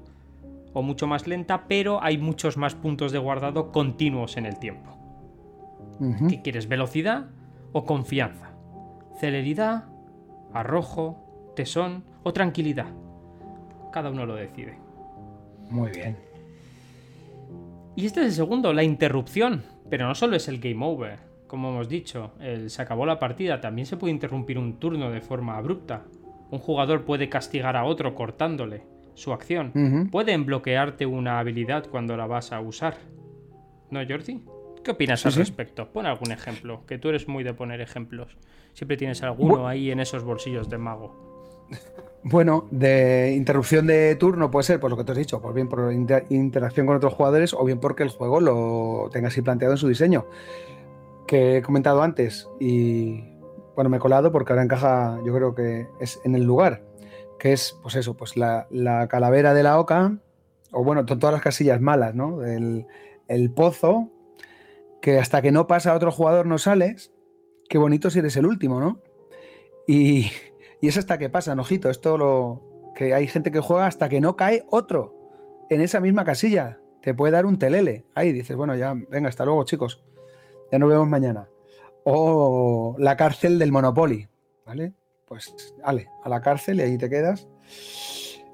[0.74, 4.92] o mucho más lenta, pero hay muchos más puntos de guardado continuos en el tiempo.
[6.28, 6.68] ¿Qué quieres?
[6.68, 7.28] ¿Velocidad
[7.72, 8.52] o confianza?
[9.18, 9.84] ¿Celeridad,
[10.52, 12.86] arrojo, tesón o tranquilidad?
[13.92, 14.78] Cada uno lo decide.
[15.70, 16.16] Muy bien.
[17.96, 19.62] Y este es el segundo, la interrupción.
[19.88, 21.18] Pero no solo es el game over.
[21.46, 23.60] Como hemos dicho, el se acabó la partida.
[23.60, 26.02] También se puede interrumpir un turno de forma abrupta.
[26.50, 28.82] Un jugador puede castigar a otro cortándole
[29.14, 30.08] su acción.
[30.10, 32.98] Pueden bloquearte una habilidad cuando la vas a usar.
[33.90, 34.42] ¿No, Jordi?
[34.86, 35.88] ¿Qué opinas al respecto?
[35.88, 38.36] Pon algún ejemplo, que tú eres muy de poner ejemplos.
[38.72, 41.66] Siempre tienes alguno ahí en esos bolsillos de mago.
[42.22, 45.68] Bueno, de interrupción de turno puede ser por lo que te has dicho, por bien
[45.68, 49.78] por interacción con otros jugadores o bien porque el juego lo tenga así planteado en
[49.78, 50.26] su diseño.
[51.26, 53.24] Que he comentado antes y
[53.74, 56.84] bueno, me he colado porque ahora encaja, yo creo que es en el lugar,
[57.40, 58.68] que es pues eso, pues la,
[59.08, 60.16] calavera de la oca,
[60.70, 62.44] o bueno, todas las casillas malas, ¿no?
[62.44, 62.86] El,
[63.26, 64.12] el pozo,
[65.06, 67.12] que hasta que no pasa otro jugador no sales,
[67.68, 69.00] qué bonito si eres el último, ¿no?
[69.86, 70.32] Y,
[70.80, 74.20] y es hasta que pasa, ojito, esto lo que hay gente que juega hasta que
[74.20, 75.14] no cae otro
[75.70, 76.80] en esa misma casilla.
[77.02, 78.04] Te puede dar un telele.
[78.16, 80.02] Ahí dices, bueno, ya, venga, hasta luego, chicos.
[80.72, 81.48] Ya nos vemos mañana.
[82.02, 84.28] O la cárcel del Monopoly,
[84.66, 84.92] ¿vale?
[85.24, 87.46] Pues, vale, a la cárcel y ahí te quedas.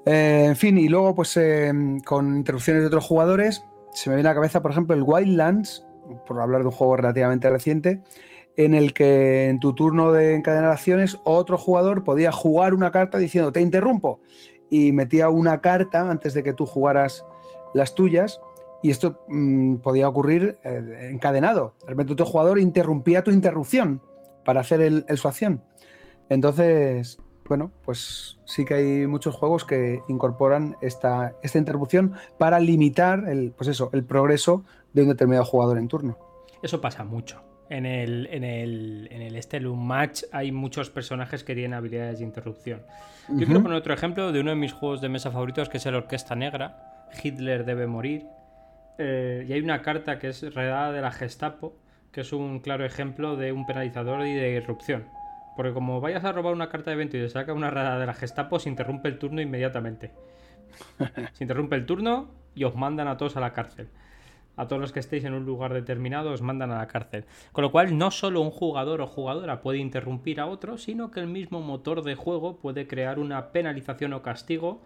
[0.05, 4.29] Eh, en fin, y luego, pues em, con interrupciones de otros jugadores, se me viene
[4.29, 5.87] a la cabeza, por ejemplo, el Wildlands,
[6.25, 8.01] por hablar de un juego relativamente reciente,
[8.55, 13.17] en el que en tu turno de encadenar acciones otro jugador podía jugar una carta
[13.17, 14.19] diciendo te interrumpo
[14.69, 17.25] y metía una carta antes de que tú jugaras
[17.73, 18.39] las tuyas
[18.81, 21.73] y esto mm, podía ocurrir eh, encadenado.
[21.81, 24.01] De repente otro jugador interrumpía tu interrupción
[24.43, 25.63] para hacer su acción.
[26.29, 33.27] Entonces, bueno, pues sí que hay muchos juegos que incorporan esta, esta interrupción para limitar
[33.27, 36.17] el, pues eso, el progreso de un determinado jugador en turno.
[36.61, 37.41] Eso pasa mucho.
[37.69, 42.25] En el, en el, en el Stellum Match hay muchos personajes que tienen habilidades de
[42.25, 42.83] interrupción.
[43.29, 45.85] Yo quiero poner otro ejemplo de uno de mis juegos de mesa favoritos, que es
[45.85, 47.07] el Orquesta Negra.
[47.21, 48.25] Hitler debe morir.
[48.97, 51.75] Eh, y hay una carta que es redada de la Gestapo,
[52.11, 55.05] que es un claro ejemplo de un penalizador y de irrupción.
[55.55, 58.05] Porque como vayas a robar una carta de evento y te saca una redada de
[58.05, 60.11] la Gestapo, se interrumpe el turno inmediatamente.
[61.33, 63.89] se interrumpe el turno y os mandan a todos a la cárcel
[64.55, 67.25] a todos los que estéis en un lugar determinado os mandan a la cárcel.
[67.51, 71.19] Con lo cual no solo un jugador o jugadora puede interrumpir a otro, sino que
[71.19, 74.81] el mismo motor de juego puede crear una penalización o castigo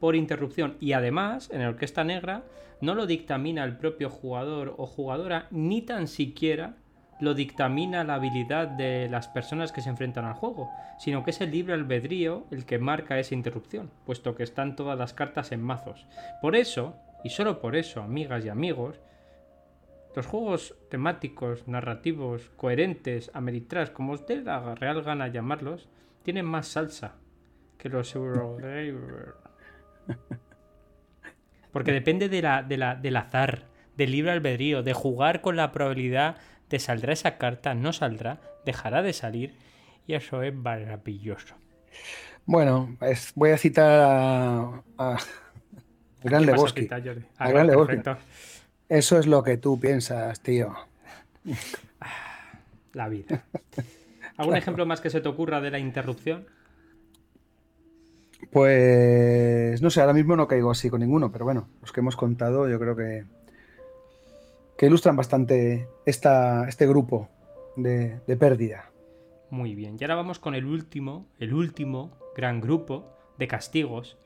[0.00, 0.76] por interrupción.
[0.80, 2.42] Y además, en la Orquesta Negra,
[2.80, 6.74] no lo dictamina el propio jugador o jugadora, ni tan siquiera
[7.20, 11.40] lo dictamina la habilidad de las personas que se enfrentan al juego, sino que es
[11.40, 15.62] el libre albedrío el que marca esa interrupción, puesto que están todas las cartas en
[15.62, 16.06] mazos.
[16.42, 19.00] Por eso, y solo por eso, amigas y amigos,
[20.14, 25.88] los juegos temáticos, narrativos, coherentes, ameritrash, como usted haga real gana llamarlos,
[26.22, 27.16] tienen más salsa
[27.78, 29.34] que los Eurogamer.
[31.72, 33.64] Porque depende de la, del azar,
[33.96, 36.36] del libre albedrío, de jugar con la probabilidad
[36.68, 39.56] de saldrá esa carta, no saldrá, dejará de salir,
[40.06, 41.56] y eso es maravilloso.
[42.44, 42.96] Bueno,
[43.34, 45.18] voy a citar a
[46.24, 46.88] Gran Lebowski.
[47.38, 48.18] Ah,
[48.88, 50.74] Eso es lo que tú piensas, tío.
[52.94, 53.44] La vida.
[54.36, 56.46] ¿Algún ejemplo más que se te ocurra de la interrupción?
[58.50, 62.16] Pues no sé, ahora mismo no caigo así con ninguno, pero bueno, los que hemos
[62.16, 63.24] contado yo creo que,
[64.76, 67.28] que ilustran bastante esta, este grupo
[67.76, 68.90] de, de pérdida.
[69.50, 74.16] Muy bien, y ahora vamos con el último, el último gran grupo de castigos,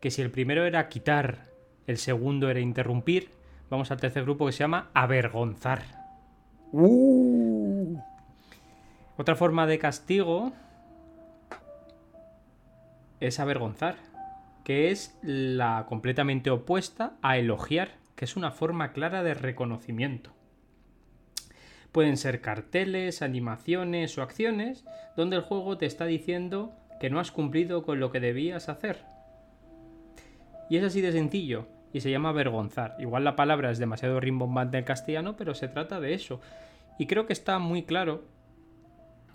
[0.00, 1.48] que si el primero era quitar
[1.88, 3.30] el segundo era interrumpir.
[3.70, 5.82] Vamos al tercer grupo que se llama avergonzar.
[6.70, 7.98] Uh.
[9.16, 10.52] Otra forma de castigo
[13.20, 13.96] es avergonzar,
[14.64, 20.32] que es la completamente opuesta a elogiar, que es una forma clara de reconocimiento.
[21.90, 24.84] Pueden ser carteles, animaciones o acciones
[25.16, 29.17] donde el juego te está diciendo que no has cumplido con lo que debías hacer.
[30.68, 32.96] Y es así de sencillo y se llama avergonzar.
[32.98, 36.40] Igual la palabra es demasiado rimbombante en castellano, pero se trata de eso.
[36.98, 38.24] Y creo que está muy claro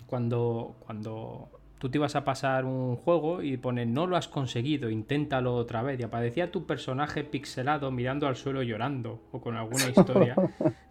[0.06, 4.90] cuando, cuando tú te ibas a pasar un juego y pone no lo has conseguido,
[4.90, 5.98] inténtalo otra vez.
[5.98, 10.36] Y aparecía tu personaje pixelado mirando al suelo llorando o con alguna historia.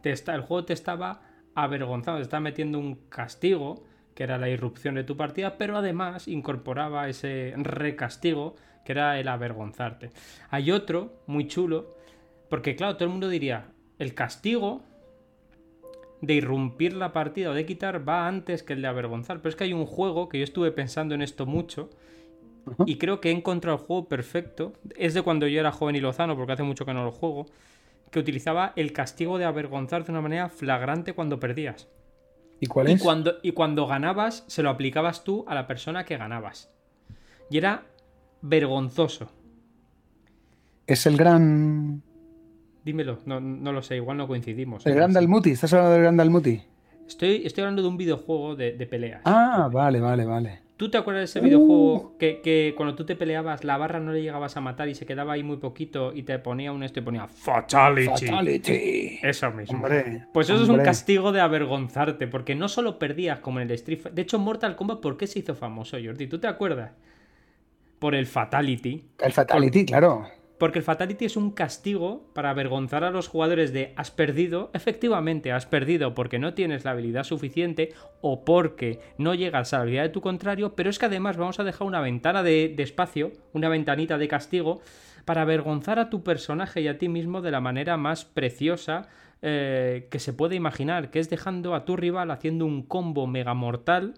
[0.01, 1.21] te está, el juego te estaba
[1.55, 3.83] avergonzado, te estaba metiendo un castigo
[4.15, 9.27] que era la irrupción de tu partida, pero además incorporaba ese recastigo que era el
[9.27, 10.11] avergonzarte.
[10.49, 11.95] Hay otro muy chulo,
[12.49, 13.67] porque claro, todo el mundo diría,
[13.99, 14.83] el castigo
[16.21, 19.37] de irrumpir la partida o de quitar va antes que el de avergonzar.
[19.39, 21.89] Pero es que hay un juego que yo estuve pensando en esto mucho
[22.85, 24.73] y creo que he encontrado el juego perfecto.
[24.95, 27.47] Es de cuando yo era joven y lozano, porque hace mucho que no lo juego,
[28.09, 31.89] que utilizaba el castigo de avergonzar de una manera flagrante cuando perdías.
[32.59, 32.99] ¿Y cuál es?
[32.99, 36.71] Y cuando, y cuando ganabas, se lo aplicabas tú a la persona que ganabas.
[37.49, 37.85] Y era
[38.41, 39.29] vergonzoso.
[40.87, 42.01] Es el gran.
[42.83, 44.85] Dímelo, no, lo sé, igual no coincidimos.
[44.85, 45.51] ¿El Gran Dalmuti?
[45.51, 46.61] ¿Estás hablando del Gran Dalmuti?
[47.07, 49.21] Estoy, estoy hablando de un videojuego de, de peleas.
[49.23, 50.62] Ah, vale, vale, vale.
[50.83, 52.17] ¿Tú te acuerdas de ese videojuego uh.
[52.17, 55.31] que, cuando tú te peleabas, la barra no le llegabas a matar y se quedaba
[55.31, 58.27] ahí muy poquito y te ponía un esto y ponía Fatality?
[58.27, 59.19] Fatality.
[59.23, 59.81] Eso mismo.
[60.33, 63.99] pues eso es un castigo de avergonzarte, porque no solo perdías como en el Street
[63.99, 64.13] Fighter.
[64.13, 66.27] De hecho, Mortal Kombat, ¿por qué se hizo famoso, Jordi?
[66.27, 66.91] ¿Tú te acuerdas?
[67.99, 69.05] Por el Fatality.
[69.19, 70.27] El Fatality, claro.
[70.63, 75.51] Porque el Fatality es un castigo para avergonzar a los jugadores de has perdido, efectivamente
[75.51, 80.03] has perdido porque no tienes la habilidad suficiente o porque no llegas a la habilidad
[80.03, 83.67] de tu contrario, pero es que además vamos a dejar una ventana de, espacio, una
[83.67, 84.79] ventanita de castigo,
[85.25, 89.09] para avergonzar a tu personaje y a ti mismo de la manera más preciosa
[89.41, 93.53] eh, que se puede imaginar, que es dejando a tu rival haciendo un combo mega
[93.53, 94.13] mortal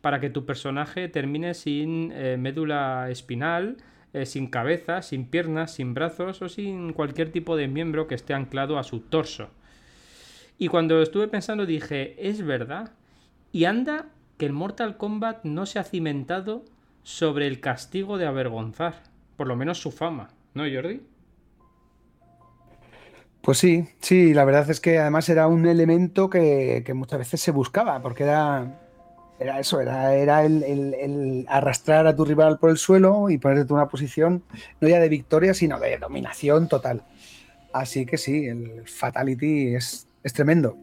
[0.00, 3.76] para que tu personaje termine sin eh, médula espinal,
[4.12, 8.34] eh, sin cabeza, sin piernas, sin brazos o sin cualquier tipo de miembro que esté
[8.34, 9.48] anclado a su torso.
[10.58, 12.92] Y cuando estuve pensando dije, es verdad.
[13.52, 14.06] Y anda
[14.38, 16.64] que el Mortal Kombat no se ha cimentado
[17.02, 19.02] sobre el castigo de avergonzar.
[19.36, 21.02] Por lo menos su fama, ¿no, Jordi?
[23.42, 27.40] Pues sí, sí, la verdad es que además era un elemento que, que muchas veces
[27.40, 28.80] se buscaba, porque era,
[29.38, 33.88] era eso, era, era el, arrastrar a tu rival por el suelo y ponerte una
[33.88, 34.42] posición
[34.80, 37.02] no ya de victoria, sino de dominación total.
[37.72, 40.76] Así que sí, el Fatality es, tremendo.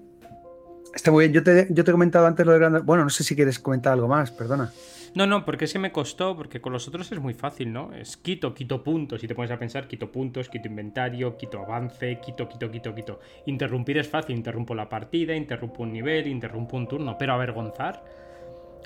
[0.94, 1.34] Está muy bien.
[1.34, 2.86] Yo te, yo te he comentado antes lo de Gran...
[2.86, 4.72] Bueno, no sé si quieres comentar algo más, perdona.
[5.16, 7.94] No, no, porque es me costó, porque con los otros es muy fácil, ¿no?
[7.94, 9.24] Es quito, quito puntos.
[9.24, 13.20] y te pones a pensar, quito puntos, quito inventario, quito avance, quito, quito, quito, quito.
[13.46, 18.04] Interrumpir es fácil, interrumpo la partida, interrumpo un nivel, interrumpo un turno, pero avergonzar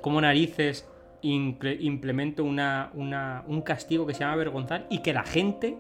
[0.02, 0.88] cómo narices
[1.22, 5.78] implemento una, un castigo que se llama avergonzar y que la gente,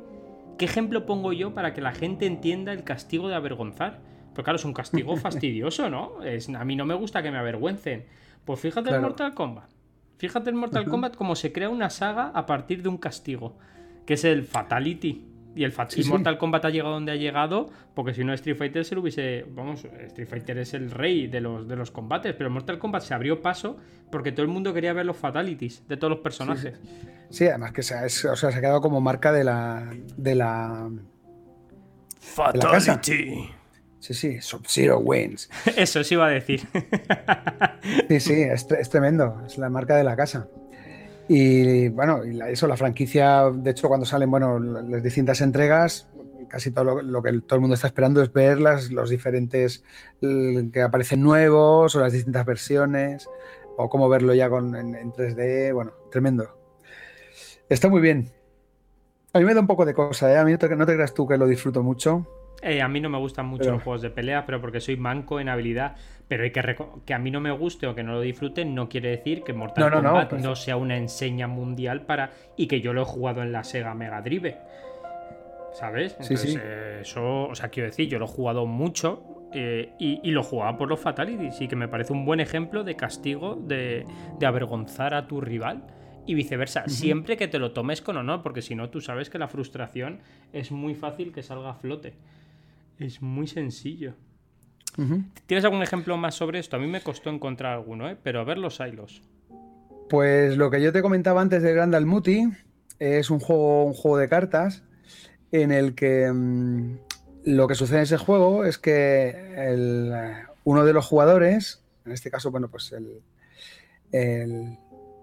[0.57, 3.99] ¿qué ejemplo pongo yo para que la gente entienda el castigo de avergonzar?
[4.33, 6.23] Pues claro, es un castigo fastidioso, ¿no?
[6.23, 8.05] Es, a mí no me gusta que me avergüencen.
[8.45, 9.69] Pues fíjate en Mortal Kombat.
[10.17, 13.57] Fíjate en Mortal Kombat cómo se crea una saga a partir de un castigo,
[14.05, 15.25] que es el Fatality.
[15.57, 15.73] Y el
[16.07, 19.43] Mortal Kombat ha llegado donde ha llegado, porque si no Street Fighter se lo hubiese.
[19.49, 23.15] Vamos, Street Fighter es el rey de los, de los combates, pero Mortal Kombat se
[23.15, 23.77] abrió paso
[24.11, 26.79] porque todo el mundo quería ver los fatalities de todos los personajes.
[27.31, 29.91] Sí, además que se ha, o sea, se ha quedado como marca de la.
[30.15, 30.91] de la.
[32.19, 33.49] Fatality.
[33.99, 35.49] sí, sí, Sub-Zero wins.
[35.75, 36.67] Eso sí iba a decir.
[38.09, 39.41] sí, sí, es, es tremendo.
[39.47, 40.47] Es la marca de la casa.
[41.29, 46.07] Y bueno, eso, la franquicia, de hecho, cuando salen bueno, las distintas entregas,
[46.47, 49.83] casi todo lo, que todo el mundo está esperando es ver los diferentes
[50.21, 53.27] que aparecen nuevos o las distintas versiones,
[53.77, 55.73] o cómo verlo ya con, en, 3D.
[55.73, 56.57] Bueno, tremendo.
[57.69, 58.31] Está muy bien.
[59.33, 60.37] A mí me da un poco de cosa, ¿eh?
[60.37, 62.25] A mí no te, no te creas tú que lo disfruto mucho.
[62.61, 65.39] Eh, a mí no me gustan mucho los juegos de pelea, pero porque soy manco
[65.39, 65.95] en habilidad.
[66.27, 68.89] Pero hay que que a mí no me guste o que no lo disfrute, no
[68.89, 72.31] quiere decir que Mortal Kombat pues no, sea una enseña mundial para.
[72.57, 74.57] y que yo lo he jugado en la Sega Mega Drive.
[75.73, 76.17] ¿Sabes?
[76.19, 80.43] Entonces, eh, eso, o sea, quiero decir, yo lo he jugado mucho eh, y, lo
[80.43, 81.61] jugaba por los Fatalities.
[81.61, 84.05] Y que me parece un buen ejemplo de castigo, de,
[84.43, 85.83] avergonzar a tu rival
[86.25, 86.87] y viceversa.
[86.87, 90.19] Siempre que te lo tomes con honor, porque si no, tú sabes que la frustración
[90.51, 92.15] es muy fácil que salga a flote.
[92.99, 94.13] Es muy sencillo.
[95.45, 96.75] ¿Tienes algún ejemplo más sobre esto?
[96.75, 98.17] A mí me costó encontrar alguno, ¿eh?
[98.21, 99.21] pero a ver los hilos.
[100.09, 102.49] Pues lo que yo te comentaba antes de Grand Almuti
[102.97, 104.83] es un juego, un juego de cartas
[105.51, 106.97] en el que mm,
[107.45, 112.49] lo que sucede en ese juego es que uno de los jugadores, en este caso,
[112.49, 113.21] bueno, pues el,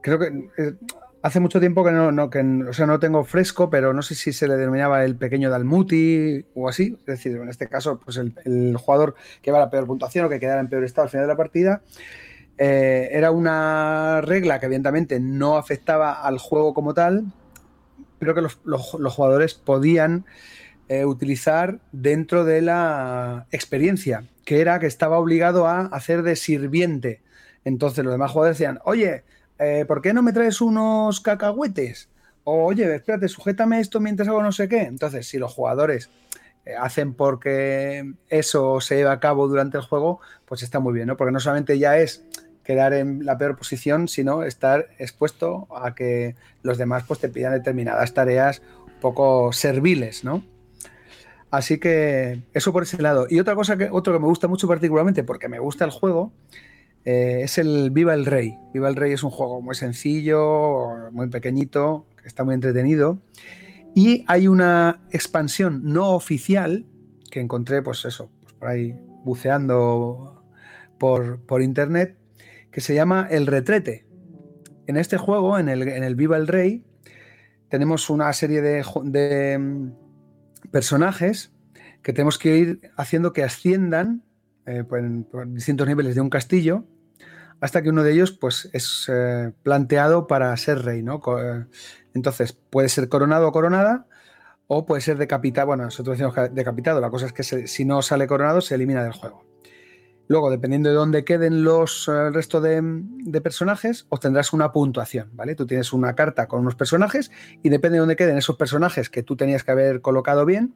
[0.01, 0.27] creo que
[0.59, 0.75] eh,
[1.25, 4.31] Hace mucho tiempo que no, que, o sea, no tengo fresco, pero no sé si
[4.35, 6.99] se le denominaba el pequeño Dalmuti o así.
[7.01, 10.29] Es decir, en este caso, pues el, jugador que va a la peor puntuación o
[10.29, 11.81] que quedara en peor estado al final de la partida,
[12.59, 17.25] Eh, era una regla que evidentemente no afectaba al juego como tal,
[18.18, 18.59] pero que los,
[19.14, 20.27] jugadores podían
[20.89, 27.22] eh, utilizar dentro de la experiencia, que era que estaba obligado a hacer de sirviente.
[27.64, 29.25] Entonces los demás jugadores decían, oye,
[29.65, 32.09] eh, ¿por qué no me traes unos cacahuetes?
[32.45, 34.83] O, oye, espérate, sujétame esto mientras hago no sé qué.
[34.83, 36.11] Entonces, si los jugadores
[36.79, 41.17] hacen porque eso se lleva a cabo durante el juego, pues está muy bien, ¿no?
[41.17, 42.25] Porque no solamente ya es
[42.65, 47.53] quedar en la peor posición, sino estar expuesto a que los demás pues, te pidan
[47.53, 50.43] determinadas tareas un poco serviles, ¿no?
[51.51, 53.27] Así que eso por ese lado.
[53.29, 56.33] Y otra cosa que, otro que me gusta mucho particularmente, porque me gusta el juego,
[57.05, 58.59] eh, es el Viva el Rey.
[58.72, 63.18] Viva el Rey es un juego muy sencillo, muy pequeñito, que está muy entretenido.
[63.94, 66.86] Y hay una expansión no oficial
[67.30, 70.42] que encontré, pues eso, pues por ahí buceando
[70.98, 72.16] por, por internet,
[72.70, 74.07] que se llama El Retrete.
[74.86, 76.84] En este juego, en el, Viva el Rey,
[77.68, 81.52] tenemos una serie de, mm, personajes
[82.02, 84.22] que tenemos que ir haciendo que asciendan
[84.66, 86.84] eh, por, distintos niveles de un castillo
[87.65, 91.03] hasta que uno de ellos pues, es eh, planteado para ser rey.
[91.03, 91.23] ¿no?
[91.41, 91.65] Eh,
[92.12, 94.07] entonces, puede ser coronado o coronada
[94.67, 95.69] o puede ser decapitado.
[95.69, 97.01] Bueno, nosotros decimos decapitado.
[97.01, 99.47] La cosa es que si no sale coronado, se elimina del juego.
[100.29, 105.55] Luego, dependiendo de dónde queden los el eh, resto de, personajes, obtendrás una puntuación, ¿vale?
[105.55, 107.31] Tú tienes una carta con unos personajes
[107.62, 110.75] y depende de dónde queden esos personajes que tú tenías que haber colocado bien,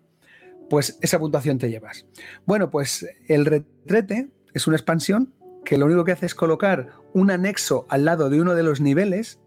[0.71, 2.07] pues esa puntuación te llevas.
[2.47, 5.35] Bueno, pues el retrete es una expansión
[5.69, 8.81] que lo único que hace es colocar un anexo al lado de uno de los
[8.81, 9.39] niveles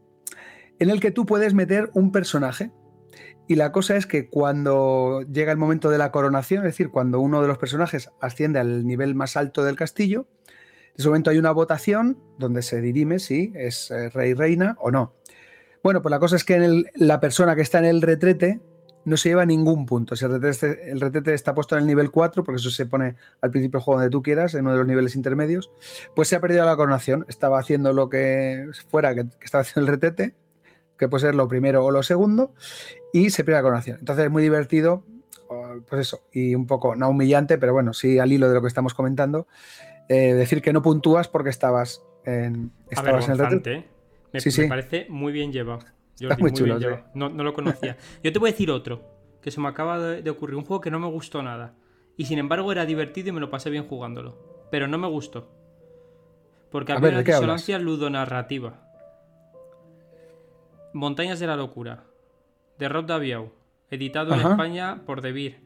[0.77, 2.69] en el que tú puedes meter un personaje.
[3.47, 7.19] Y la cosa es que cuando llega el momento de la coronación, es decir, cuando
[7.19, 11.39] uno de los personajes asciende al nivel más alto del castillo, en ese momento hay
[11.39, 15.15] una votación donde se dirime si es eh, rey, reina o no.
[15.81, 18.61] Bueno, pues la cosa es que la persona que está en el retrete
[19.05, 20.15] no se lleva ningún punto.
[20.15, 23.15] Si el retrete, el retrete, está puesto en el nivel 4, porque eso se pone
[23.41, 25.71] al principio del juego donde tú quieras, en uno de los niveles intermedios,
[26.15, 27.25] pues se ha perdido la coronación.
[27.27, 30.35] Estaba haciendo lo que fuera que, que estaba haciendo el retrete
[31.01, 32.53] que puede ser lo primero o lo segundo,
[33.11, 33.97] y se pierde la coronación.
[33.99, 35.03] Entonces es muy divertido,
[35.89, 38.67] pues eso, y un poco, no humillante, pero bueno, sí al hilo de lo que
[38.67, 39.47] estamos comentando,
[40.09, 43.61] eh, decir que no puntúas porque estabas en, estabas en el.
[43.65, 43.85] ¿eh?
[44.31, 45.85] Me, parece muy bien llevado.
[46.39, 46.79] Muy, chulo,
[47.13, 47.97] no, lo conocía.
[48.23, 49.01] Yo te voy a decir otro,
[49.41, 51.75] que se me acaba de, ocurrir, un juego que no me gustó nada.
[52.17, 54.67] Y sin embargo era divertido y me lo pasé bien jugándolo.
[54.69, 55.49] Pero no me gustó.
[56.69, 58.87] Porque había una disonancia ludonarrativa.
[60.93, 62.03] Montañas de la Locura,
[62.77, 63.51] de Rob Daviau,
[63.89, 65.61] editado en España por Debir.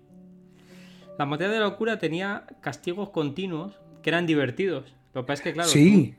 [1.17, 4.93] La Montaña de la Locura tenía castigos continuos que eran divertidos.
[5.13, 6.15] Lo que pasa es que, claro, sí.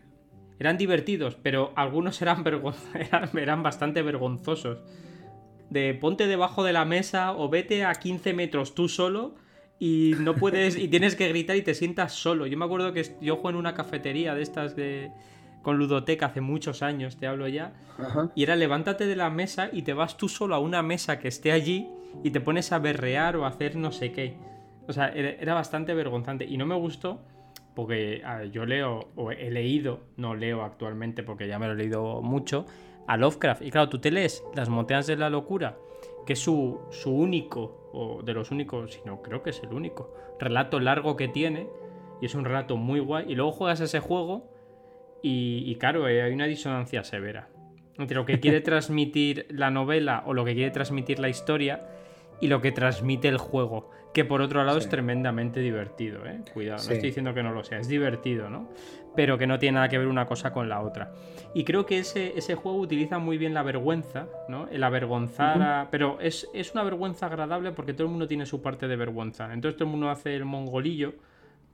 [0.59, 2.45] Eran divertidos, pero algunos eran,
[3.37, 4.79] eran, bastante vergonzosos.
[5.71, 9.35] De ponte debajo de la mesa o vete a 15 metros tú solo
[9.79, 12.47] y no puedes y tienes que gritar y te sientas solo.
[12.47, 15.11] Yo me acuerdo que yo juego en una cafetería de estas de
[15.63, 17.73] con Ludoteca hace muchos años, te hablo ya,
[18.37, 21.27] y era levántate de la mesa y te vas tú solo a una mesa que
[21.27, 21.89] esté allí
[22.23, 24.37] y te pones a berrear o a hacer no sé qué.
[24.87, 27.21] O sea, era bastante vergonzante y no me gustó
[27.77, 32.23] porque yo leo, o he leído, no leo actualmente porque ya me lo he leído
[32.23, 32.65] mucho,
[33.07, 33.63] a Lovecraft.
[33.63, 35.77] Y claro, tú te lees Las Montañas de la Locura,
[36.27, 40.15] que es su, su único, o de los únicos, sino creo que es el único,
[40.41, 41.69] relato largo que tiene,
[42.23, 44.51] y es un relato muy guay, y luego juegas ese juego
[45.23, 47.49] y, claro, eh, hay una disonancia severa
[47.99, 51.89] entre lo que quiere transmitir la novela o lo que quiere transmitir la historia
[52.41, 53.86] y lo que transmite el juego.
[54.17, 56.41] Que por otro lado es tremendamente divertido, ¿eh?
[56.55, 58.71] Cuidado, no estoy diciendo que no lo sea, es divertido, ¿no?
[59.15, 61.13] Pero que no tiene nada que ver una cosa con la otra.
[61.53, 64.69] Y creo que ese, ese juego utiliza muy bien la vergüenza, ¿no?
[64.69, 65.89] El avergonzar a...
[65.91, 69.53] Pero es, una vergüenza agradable porque todo el mundo tiene su parte de vergüenza.
[69.53, 71.13] Entonces todo el mundo hace el mongolillo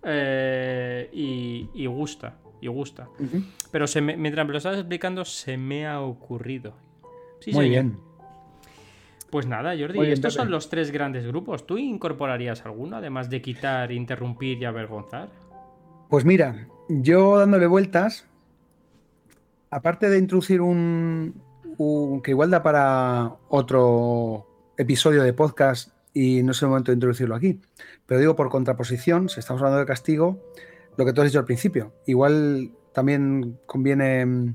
[0.02, 3.08] eh, y, y gusta y gusta.
[3.70, 6.74] Pero se mientras me lo estabas explicando, se me ha ocurrido.
[7.52, 7.98] Muy bien.
[9.32, 11.66] Pues nada, Jordi, estos son los tres grandes grupos.
[11.66, 15.30] ¿Tú incorporarías alguno, además de quitar, interrumpir y avergonzar?
[16.10, 18.26] Pues mira, yo dándole vueltas,
[19.70, 21.40] aparte de introducir un,
[22.22, 27.34] que igual da para otro episodio de podcast y no es el momento de introducirlo
[27.34, 27.58] aquí,
[28.04, 30.44] pero digo por contraposición, si estamos hablando de castigo,
[30.98, 31.94] lo que tú has dicho al principio.
[32.04, 34.54] Igual también conviene mm,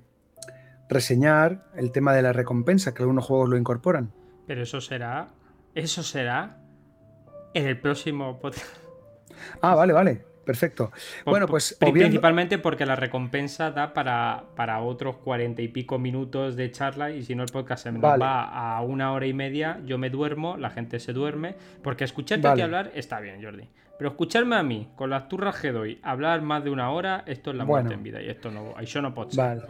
[0.88, 4.14] reseñar el tema de la recompensa, que algunos juegos lo incorporan.
[4.48, 5.28] Pero eso será.
[5.76, 6.58] Eso será
[7.54, 8.76] en el próximo podcast.
[9.62, 10.26] Ah, vale, vale.
[10.46, 10.92] perfecto.
[11.26, 11.78] bueno, pues.
[11.80, 17.22] Principalmente porque la recompensa da para, para otros cuarenta y pico minutos de charla y
[17.24, 20.58] si no el podcast se me va a una hora y media, yo me duermo,
[20.58, 21.56] la gente se duerme.
[21.84, 23.70] Porque escucharte a hablar está bien, Jordi.
[23.98, 27.52] Pero escucharme a mí, con las turras que doy, hablar más de una hora, esto
[27.52, 29.64] es la muerte en vida y esto no, yo no puedo Vale.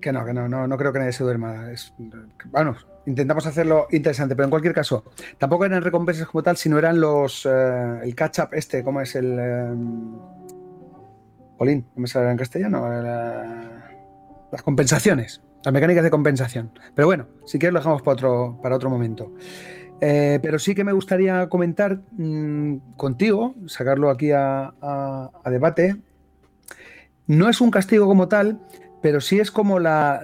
[0.00, 1.70] Que no, que no, no, no creo que nadie se duerma.
[1.70, 1.94] Es,
[2.46, 2.76] bueno,
[3.06, 5.04] intentamos hacerlo interesante, pero en cualquier caso,
[5.38, 7.46] tampoco eran recompensas como tal, sino eran los.
[7.46, 9.36] Eh, el catch-up este, ¿cómo es el.
[9.38, 9.74] Eh,
[11.58, 12.88] Polín, ¿cómo se en castellano?
[14.50, 16.72] las compensaciones, las mecánicas de compensación.
[16.94, 19.32] Pero bueno, si quieres lo dejamos para otro, para otro momento.
[20.04, 25.96] Eh, pero sí que me gustaría comentar mm, contigo, sacarlo aquí a, debate.
[27.28, 28.58] No es un castigo como tal,
[29.00, 30.20] pero sí es como la,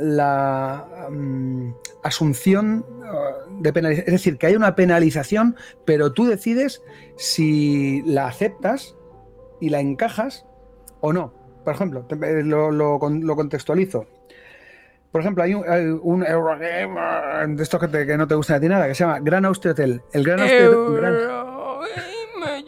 [1.11, 1.71] mm,
[2.03, 4.07] asunción uh, de penalización.
[4.07, 6.83] Es decir, que hay una penalización, pero tú decides
[7.17, 8.97] si la aceptas
[9.61, 10.47] y la encajas
[11.01, 11.33] o no.
[11.65, 14.07] Por ejemplo, eh, lo contextualizo.
[15.11, 18.95] Por ejemplo, hay un, Eurogame de estos que, no te gusta a ti nada, que
[18.95, 20.03] se llama Gran Austria Hotel.
[20.13, 21.29] El Gran Austria Hotel.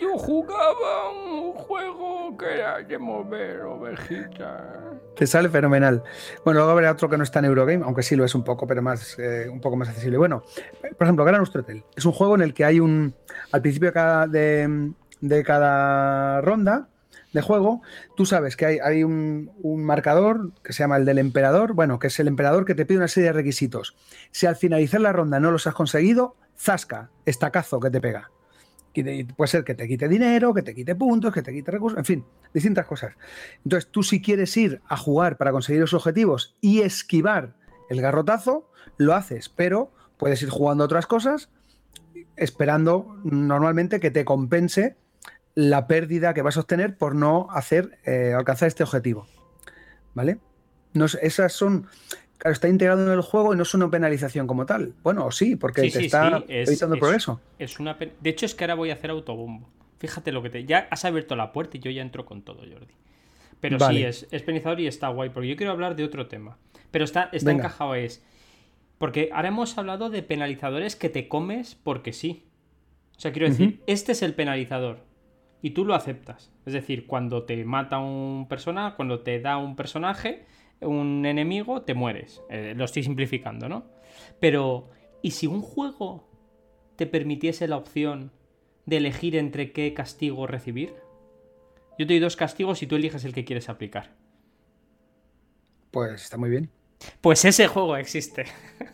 [0.00, 1.29] Yo jugaba un
[2.30, 4.62] juego que era de mover ovejitas.
[5.16, 6.02] Te sale fenomenal.
[6.44, 8.66] Bueno, luego habrá otro que no está en Eurogame, aunque sí lo es un poco,
[8.66, 10.18] pero más, eh, un poco más accesible.
[10.18, 10.42] Bueno,
[10.96, 13.14] por ejemplo, Gran Hotel es un juego en el que hay un.
[13.52, 16.88] Al principio de cada, de cada ronda
[17.32, 17.82] de juego,
[18.16, 22.18] tú sabes que hay, un, marcador que se llama el del emperador, bueno, que es
[22.18, 23.96] el emperador que te pide una serie de requisitos.
[24.32, 28.30] Si al finalizar la ronda no los has conseguido, zasca, estacazo que te pega.
[29.36, 32.04] Puede ser que te quite dinero, que te quite puntos, que te quite recursos, en
[32.04, 33.14] fin, distintas cosas.
[33.64, 37.54] Entonces, tú si quieres ir a jugar para conseguir los objetivos y esquivar
[37.88, 41.50] el garrotazo, lo haces, pero puedes ir jugando otras cosas
[42.36, 44.96] esperando normalmente que te compense
[45.54, 49.26] la pérdida que vas a obtener por no hacer eh, alcanzar este objetivo.
[50.14, 50.38] ¿Vale?
[50.94, 51.86] No, esas son.
[52.40, 54.94] Claro, está integrado en el juego y no es una penalización como tal.
[55.02, 57.38] Bueno, sí, porque te está evitando progreso.
[57.58, 59.68] Es una de hecho, es que ahora voy a hacer autobombo.
[59.98, 60.64] Fíjate lo que te.
[60.64, 62.94] Ya has abierto la puerta y yo ya entro con todo, Jordi.
[63.60, 65.28] Pero sí, es, es penalizador y está guay.
[65.28, 66.56] Porque yo quiero hablar de otro tema.
[66.90, 68.24] Pero está, está encajado, es.
[68.96, 72.46] Porque ahora hemos hablado de penalizadores que te comes porque sí.
[73.18, 75.04] O sea, quiero decir, este es el penalizador
[75.60, 76.50] y tú lo aceptas.
[76.64, 80.46] Es decir, cuando te mata un personaje, cuando te da un personaje,
[80.80, 82.42] un enemigo, te mueres.
[82.50, 83.84] Eh, lo estoy simplificando, ¿no?
[84.40, 84.90] Pero,
[85.22, 86.28] ¿y si un juego
[86.96, 88.32] te permitiese la opción
[88.86, 90.94] de elegir entre qué castigo recibir?
[91.98, 94.14] Yo te doy dos castigos y tú eliges el que quieres aplicar.
[95.90, 96.70] Pues está muy bien.
[97.20, 98.44] Pues ese juego existe.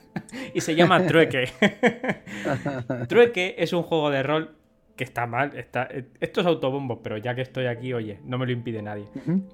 [0.55, 1.51] y se llama Trueque.
[3.09, 4.57] Trueque es un juego de rol
[4.97, 5.57] que está mal.
[5.57, 5.89] Está,
[6.21, 9.05] esto es autobombo, pero ya que estoy aquí, oye, no me lo impide nadie.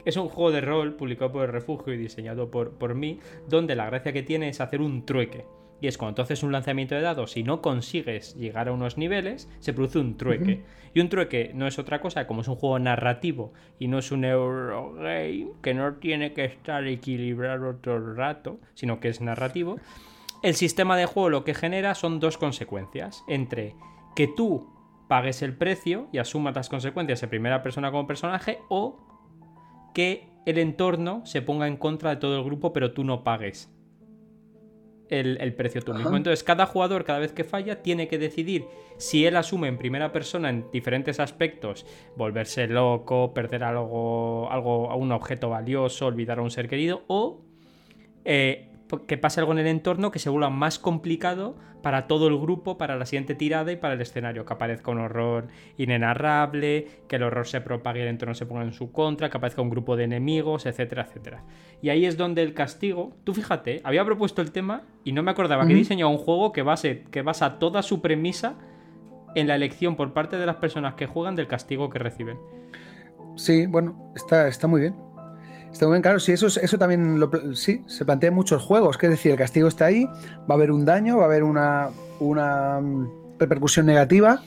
[0.05, 3.19] Es un juego de rol publicado por el Refugio y diseñado por, por mí,
[3.49, 5.45] donde la gracia que tiene es hacer un trueque.
[5.81, 8.97] Y es cuando tú haces un lanzamiento de dados y no consigues llegar a unos
[8.97, 10.63] niveles, se produce un trueque.
[10.95, 14.13] Y un trueque no es otra cosa, como es un juego narrativo y no es
[14.13, 19.81] un Eurogame, que no tiene que estar equilibrado todo el rato, sino que es narrativo.
[20.45, 23.25] El sistema de juego lo que genera son dos consecuencias.
[23.27, 23.75] Entre
[24.15, 24.69] que tú
[25.09, 28.99] pagues el precio y asumas las consecuencias en primera persona como personaje o
[29.95, 33.71] que el entorno se ponga en contra de todo el grupo pero tú no pagues
[35.09, 36.17] el, precio tú mismo.
[36.17, 38.65] Entonces cada jugador cada vez que falla tiene que decidir
[38.97, 41.87] si él asume en primera persona en diferentes aspectos
[42.17, 47.43] volverse loco, perder algo, algo un objeto valioso, olvidar a un ser querido o
[48.25, 52.39] eh, que pase algo en el entorno que se vuelva más complicado para todo el
[52.39, 54.45] grupo, para la siguiente tirada y para el escenario.
[54.45, 58.63] Que aparezca un horror inenarrable, que el horror se propague y el entorno se ponga
[58.63, 61.45] en su contra, que aparezca un grupo de enemigos, etcétera, etcétera.
[61.81, 63.17] Y ahí es donde el castigo.
[63.25, 66.63] Tú fíjate, había propuesto el tema y no me acordaba que diseñó un juego que,
[66.63, 68.55] base, que basa toda su premisa
[69.35, 72.39] en la elección por parte de las personas que juegan del castigo que reciben.
[73.37, 75.12] Sí, bueno, está, está muy bien.
[75.73, 78.99] Está muy bien, claro, sí, eso, eso también lo, sí, se plantea en muchos juegos,
[78.99, 81.43] que es decir, el castigo está ahí, va a haber un daño, va a haber
[81.43, 81.89] una,
[82.21, 84.43] una mm, repercusión negativa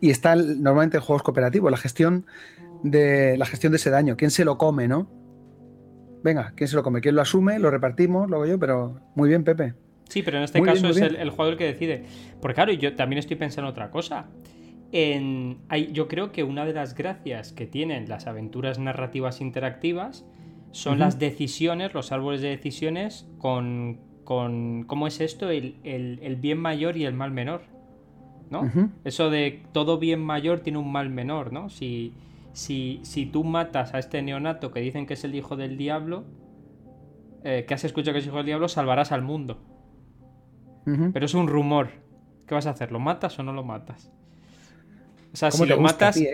[0.00, 2.26] y está normalmente en juegos cooperativos, la gestión
[2.82, 5.10] de la gestión de ese daño, quién se lo come, ¿no?
[6.22, 7.00] Venga, ¿quién se lo come?
[7.00, 7.58] ¿Quién lo asume?
[7.58, 9.74] Lo repartimos, lo hago yo, pero muy bien, Pepe.
[10.08, 12.04] Sí, pero en este caso es el, el, jugador que decide.
[12.40, 14.26] Porque claro, yo también estoy pensando otra cosa.
[14.92, 20.24] En, hay, yo creo que una de las gracias que tienen las aventuras narrativas interactivas
[20.72, 25.50] son las decisiones, los árboles de decisiones con, con ¿cómo es esto?
[25.50, 27.62] El, bien mayor y el mal menor,
[28.50, 28.70] ¿no?
[29.04, 31.70] Eso de todo bien mayor tiene un mal menor, ¿no?
[31.70, 32.14] Si,
[32.52, 36.24] si, si tú matas a este neonato que dicen que es el hijo del diablo,
[37.42, 39.58] eh, que has escuchado que es hijo del diablo, salvarás al mundo.
[41.12, 41.90] Pero es un rumor.
[42.48, 42.90] ¿Qué vas a hacer?
[42.90, 44.12] ¿Lo matas o no lo matas?
[45.32, 46.16] O sea, si lo matas.
[46.16, 46.26] si,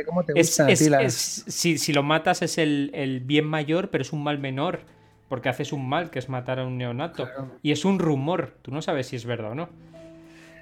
[1.93, 4.81] lo matas es el, bien mayor, pero es un mal menor.
[5.29, 7.29] Porque haces un mal, que es matar a un neonato.
[7.63, 8.55] Y es un rumor.
[8.63, 9.69] Tú no sabes si es verdad o no.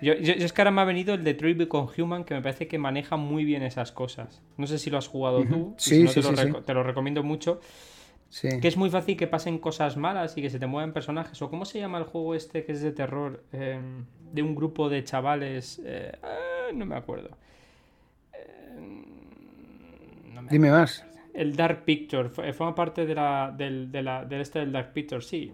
[0.00, 2.78] Yo, es que ahora me ha venido el Detroit Become Human, que me parece que
[2.78, 4.42] maneja muy bien esas cosas.
[4.56, 5.74] No sé si lo has jugado tú.
[5.78, 7.60] Sí, sí, te, lo te, lo recomiendo mucho.
[8.40, 11.40] Que es muy fácil que pasen cosas malas y que se te muevan personajes.
[11.40, 13.44] ¿O cómo se llama el juego este que es de terror?
[13.52, 15.80] Em, de un grupo de chavales.
[15.84, 17.30] Eh, ah, no me acuerdo.
[20.50, 21.04] Dime más.
[21.32, 22.28] El Dark Picture.
[22.28, 25.52] Forma parte de la, del, de la, del este del Dark Picture, sí.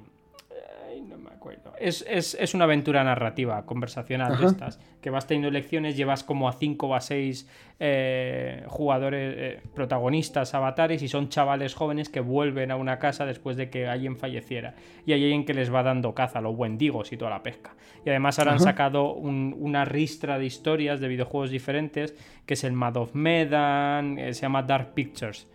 [1.49, 1.73] Me acuerdo.
[1.79, 4.79] Es, una aventura narrativa, conversacional de estas.
[5.01, 10.55] Que vas teniendo elecciones, llevas como a 5 o a 6 eh, jugadores, eh, protagonistas,
[10.55, 14.75] avatares, y son chavales jóvenes que vuelven a una casa después de que alguien falleciera.
[15.07, 17.75] Y hay alguien que les va dando caza, los wendigos y toda la pesca.
[18.05, 22.15] Y además ahora han sacado una ristra de historias de videojuegos diferentes,
[22.47, 25.47] que es el Mad of Medan, eh, se llama Dark Pictures.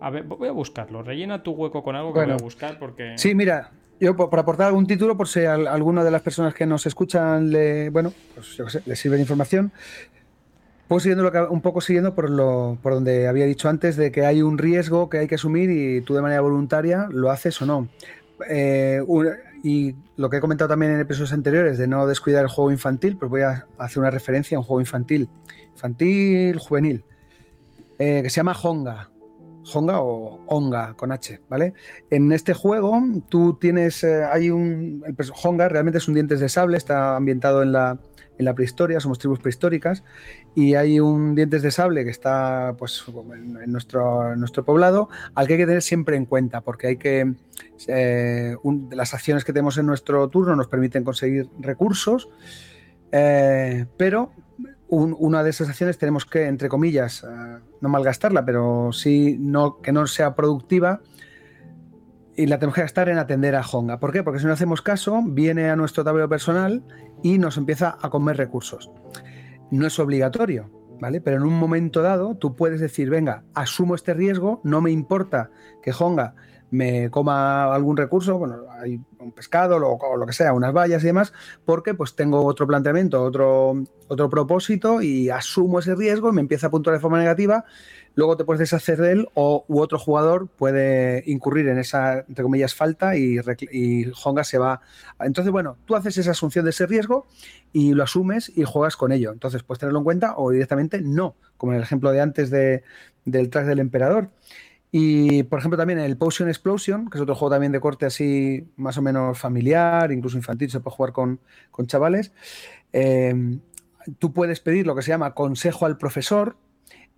[0.00, 1.02] A ver, voy a buscarlo.
[1.02, 3.16] Rellena tu hueco con algo que voy a buscar porque.
[3.16, 3.70] Sí, mira,
[4.00, 7.50] yo por, aportar algún título, por si a alguna de las personas que nos escuchan
[7.50, 9.72] le, bueno, pues yo sé, le sirve de información.
[10.88, 14.42] Pues siguiendo un poco siguiendo por, lo, por donde había dicho antes de que hay
[14.42, 17.88] un riesgo que hay que asumir y tú de manera voluntaria lo haces o no.
[18.48, 19.00] Eh,
[19.64, 23.16] y lo que he comentado también en episodios anteriores de no descuidar el juego infantil,
[23.16, 25.28] pues voy a hacer una referencia a un juego infantil,
[25.72, 27.04] infantil, juvenil,
[27.98, 29.10] eh, que se llama Honga.
[29.72, 31.74] Honga o Onga con H, ¿vale?
[32.10, 35.02] En este juego tú tienes, eh, hay un,
[35.42, 37.98] Honga realmente es un dientes de sable, está ambientado en la,
[38.38, 40.04] en la prehistoria, somos tribus prehistóricas,
[40.54, 43.04] y hay un dientes de sable que está pues,
[43.34, 47.34] en, nuestro, nuestro poblado, al que hay que tener siempre en cuenta, porque hay que.
[47.88, 48.56] Eh,
[48.90, 52.28] las acciones que tenemos en nuestro turno nos permiten conseguir recursos,
[53.12, 54.32] eh, pero
[54.88, 59.92] una de esas acciones tenemos que, entre comillas, eh, no malgastarla, pero sí no, que
[59.92, 61.00] no sea productiva
[62.36, 63.98] y la tenemos que gastar en atender a Honga.
[63.98, 64.22] ¿Por qué?
[64.22, 66.84] Porque si no hacemos caso, viene a nuestro tablero personal
[67.22, 68.90] y nos empieza a comer recursos.
[69.70, 70.70] No es obligatorio,
[71.00, 71.20] ¿vale?
[71.20, 75.50] Pero en un momento dado tú puedes decir, venga, asumo este riesgo, no me importa
[75.82, 76.34] que Honga
[76.70, 81.06] me coma algún recurso, bueno, hay un pescado o lo que sea, unas vallas y
[81.06, 81.32] demás,
[81.64, 86.66] porque pues tengo otro planteamiento, otro, otro propósito y asumo ese riesgo y me empieza
[86.66, 87.64] a puntuar de forma negativa
[88.16, 92.42] luego te puedes deshacer de él o u otro jugador puede incurrir en esa, entre
[92.42, 93.38] comillas, falta y,
[93.70, 94.80] y, Honga se va.
[95.20, 97.26] Entonces, bueno, tú haces esa asunción de ese riesgo
[97.72, 99.32] y lo asumes y juegas con ello.
[99.32, 102.82] Entonces, puedes tenerlo en cuenta o directamente no, como en el ejemplo de antes de,
[103.26, 104.30] del track del emperador.
[104.92, 108.68] Y, por ejemplo, también el Potion Explosion, que es otro juego también de corte así
[108.76, 111.40] más o menos familiar, incluso infantil, se puede jugar con,
[111.86, 112.32] chavales.
[112.92, 113.58] Eh,
[114.18, 116.56] tú puedes pedir lo que se llama consejo al profesor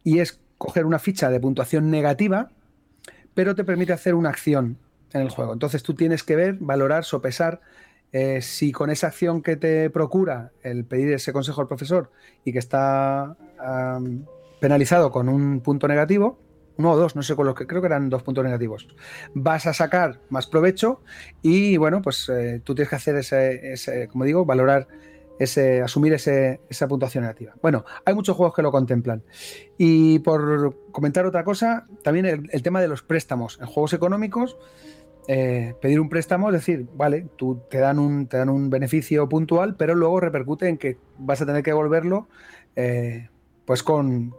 [0.02, 2.50] y es coger una ficha de puntuación negativa,
[3.34, 4.78] pero te permite hacer una acción
[5.12, 5.52] en el juego.
[5.52, 7.60] Entonces tú tienes que ver, valorar, sopesar
[8.10, 12.10] eh, si con esa acción que te procura el pedir ese consejo al profesor
[12.44, 13.36] y que está
[14.60, 16.38] penalizado con un punto negativo,
[16.78, 18.88] uno o dos, no sé con los que creo que eran dos puntos negativos,
[19.34, 21.02] vas a sacar más provecho
[21.42, 24.88] y bueno, pues eh, tú tienes que hacer ese, ese, como digo, valorar
[25.38, 27.54] ese, asumir esa puntuación negativa.
[27.62, 29.22] Bueno, hay muchos juegos que lo contemplan.
[29.76, 33.58] Y por comentar otra cosa, también el, tema de los préstamos.
[33.60, 34.56] En juegos económicos,
[35.28, 39.28] eh, pedir un préstamo, es decir, vale, tú te dan, un, te dan un beneficio
[39.28, 42.28] puntual, pero luego repercute en que vas a tener que devolverlo
[42.76, 43.28] eh,
[43.64, 44.34] pues con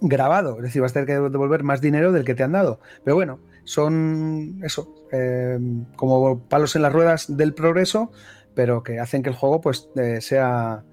[0.00, 2.80] grabado, es decir, vas a tener que devolver más dinero del que te han dado.
[3.04, 5.58] Pero bueno, son eso, eh,
[5.96, 8.10] como palos en las ruedas del progreso,
[8.54, 10.84] pero que hacen que el juego pues eh, sea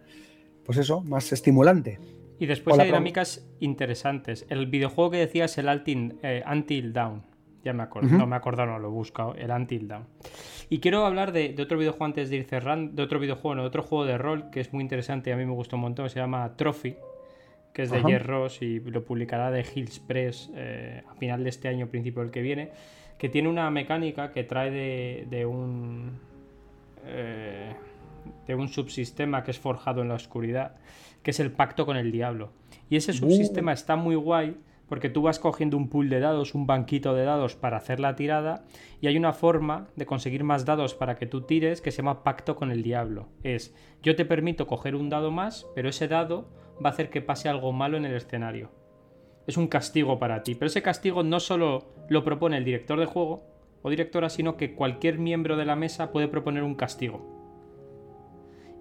[0.66, 2.00] pues eso, más estimulante.
[2.40, 4.46] Y después hay dinámicas interesantes.
[4.50, 7.24] El videojuego que decías, el Until, eh, Until Down.
[7.64, 10.06] Ya me acuerdo, no me acuerdo, no lo he buscado, el Until Down.
[10.70, 13.68] Y quiero hablar de, otro videojuego antes de ir cerrando, de otro videojuego, no, de
[13.68, 16.10] otro juego de rol que es muy interesante y a mí me gustó un montón,
[16.10, 16.96] se llama Trophy,
[17.76, 21.68] que es de Ross y lo publicará de Hills Press eh, a final de este
[21.68, 22.72] año, principio del que viene,
[23.18, 24.72] que tiene una mecánica que trae
[25.30, 26.18] de un
[27.06, 27.76] eh,
[28.48, 30.78] de un subsistema que es forjado en la oscuridad,
[31.22, 32.52] que es el pacto con el diablo.
[32.90, 33.74] Y ese subsistema uh.
[33.74, 34.58] está muy guay
[34.88, 38.16] porque tú vas cogiendo un pool de dados, un banquito de dados para hacer la
[38.16, 38.64] tirada
[39.02, 42.24] y hay una forma de conseguir más dados para que tú tires que se llama
[42.24, 43.28] pacto con el diablo.
[43.44, 46.48] Es, yo te permito coger un dado más, pero ese dado
[46.84, 48.70] va a hacer que pase algo malo en el escenario.
[49.48, 50.56] es un castigo para ti.
[50.56, 53.44] Pero ese castigo no solo lo propone el director de juego
[53.84, 57.36] o directora, sino que cualquier miembro de la mesa puede proponer un castigo.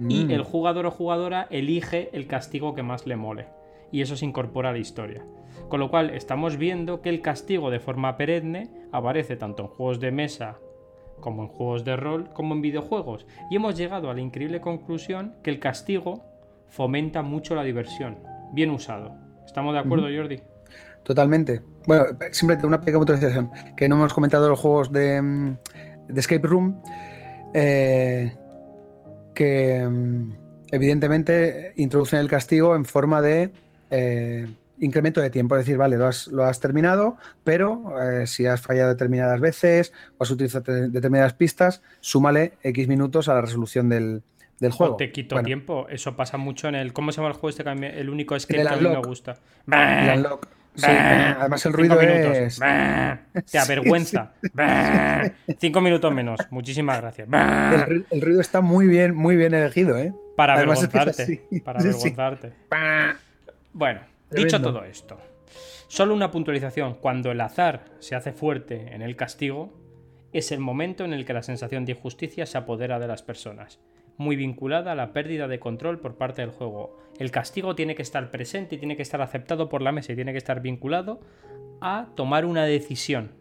[0.00, 0.30] Y mm.
[0.30, 3.46] el jugador o jugadora elige el castigo que más le mole.
[3.92, 5.24] Y eso se incorpora a la historia.
[5.68, 10.00] Con lo cual estamos viendo que el castigo de forma perenne aparece tanto en juegos
[10.00, 10.58] de mesa
[11.20, 13.26] como en juegos de rol como en videojuegos.
[13.50, 16.24] Y hemos llegado a la increíble conclusión que el castigo
[16.74, 18.18] fomenta mucho la diversión,
[18.52, 19.16] bien usado.
[19.46, 20.40] ¿Estamos de acuerdo, Jordi?
[21.04, 21.62] Totalmente.
[21.86, 25.56] Bueno, simplemente una pequeña puntualización, que no hemos comentado los juegos de, mm,
[26.16, 26.82] Escape Room,
[27.52, 28.34] eh,
[29.34, 30.32] que mm,
[30.72, 33.52] evidentemente introducen el castigo en forma de
[33.90, 34.48] eh,
[34.80, 39.40] incremento de tiempo, es decir, vale, lo has, terminado, pero eh, si has fallado determinadas
[39.40, 44.24] veces o has utilizado determinadas pistas, súmale X minutos a la resolución del,
[44.58, 44.96] del juego.
[44.96, 46.92] te quito tiempo, eso pasa mucho en el...
[46.92, 48.00] ¿Cómo se llama el juego este?
[48.00, 49.36] El único es que a mí me gusta.
[49.66, 52.58] además el ruido es...
[53.50, 54.32] Te avergüenza.
[55.58, 56.40] Cinco minutos menos.
[56.50, 57.28] Muchísimas gracias.
[58.10, 60.12] El, ruido está muy bien, muy bien elegido, ¿eh?
[60.36, 61.42] Para avergonzarte.
[61.64, 62.52] Para avergonzarte.
[63.72, 64.00] Bueno,
[64.30, 65.18] dicho todo esto,
[65.88, 66.94] solo una puntualización.
[66.94, 69.72] Cuando el azar se hace fuerte en el castigo,
[70.32, 73.80] es el momento en el que la sensación de injusticia se apodera de las personas
[74.16, 76.96] muy vinculada a la pérdida de control por parte del juego.
[77.18, 80.16] El castigo tiene que estar presente y tiene que estar aceptado por la mesa y
[80.16, 81.20] tiene que estar vinculado
[81.80, 83.32] a tomar una decisión,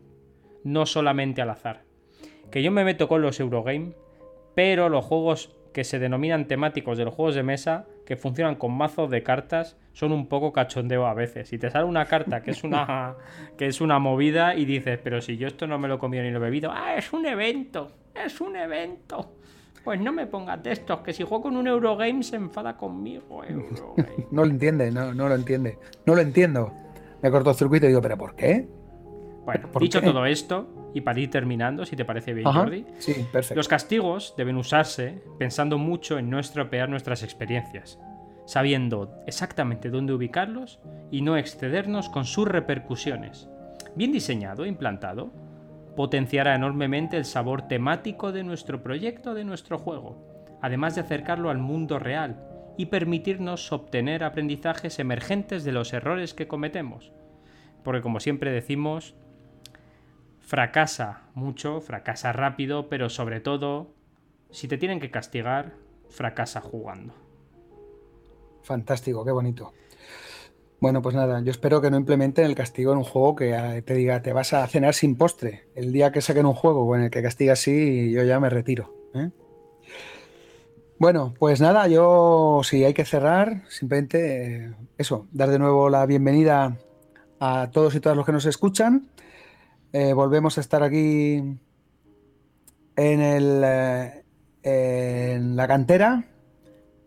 [0.64, 1.84] no solamente al azar.
[2.52, 3.94] Que yo me meto con los Eurogame,
[4.56, 8.72] pero los juegos que se denominan temáticos de los juegos de mesa, que funcionan con
[8.74, 11.50] mazos de cartas, son un poco cachondeo a veces.
[11.50, 13.16] Si te sale una carta que es una,
[13.58, 16.24] que es una movida y dices, pero si yo esto no me lo he comido
[16.24, 19.34] ni lo he bebido, ah, es un evento, es un evento.
[19.84, 23.42] Pues no me ponga textos, que si juego con un Eurogame se enfada conmigo.
[24.32, 25.78] no lo entiende, no, no lo entiende.
[26.06, 26.74] No lo entiendo.
[27.22, 28.68] Me corto el circuito y digo, ¿pero por qué?
[29.46, 32.86] Bueno, dicho todo esto, y para ir terminando, si te parece bien, Jordi.
[33.00, 33.56] Sí, perfecto.
[33.56, 38.00] Los castigos deben usarse pensando mucho en no estropear nuestras experiencias,
[38.46, 40.80] sabiendo exactamente dónde ubicarlos
[41.12, 43.50] y no excedernos con sus repercusiones.
[43.96, 45.32] Bien diseñado, implantado,
[45.96, 51.58] potenciará enormemente el sabor temático de nuestro proyecto, de nuestro juego, además de acercarlo al
[51.58, 57.12] mundo real y permitirnos obtener aprendizajes emergentes de los errores que cometemos.
[57.84, 59.16] Porque como siempre decimos,
[60.40, 63.94] fracasa mucho, fracasa rápido, pero sobre todo,
[64.50, 65.74] si te tienen que castigar,
[66.10, 67.14] fracasa jugando.
[68.64, 69.74] Fantástico, qué bonito.
[70.84, 73.82] Bueno, pues nada, yo espero que no implementen el castigo en un juego que eh,
[73.84, 75.70] te diga te vas a cenar sin postre.
[75.76, 78.94] El día que saquen un juego en el que castiga así, yo ya me retiro.
[79.16, 79.30] ¿eh?
[81.00, 86.06] Bueno, pues nada, yo si hay que cerrar, simplemente eh, eso, dar de nuevo la
[86.06, 86.76] bienvenida
[87.40, 89.08] a todos y todas los que nos escuchan.
[89.94, 91.36] volvemos a estar aquí
[92.98, 93.64] en, el,
[94.64, 96.26] en la cantera,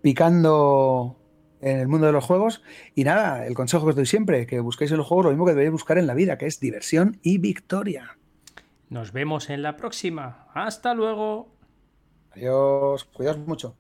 [0.01, 1.19] picando
[1.61, 2.63] en el mundo de los juegos.
[2.95, 5.47] Y nada, el consejo que os doy siempre, que busquéis en los juegos lo mismo
[5.47, 8.17] que debéis buscar en la vida, que es diversión y victoria.
[8.89, 10.47] Nos vemos en la próxima.
[10.55, 11.49] Hasta luego.
[12.33, 13.05] Adiós.
[13.05, 13.77] Cuidaos mucho.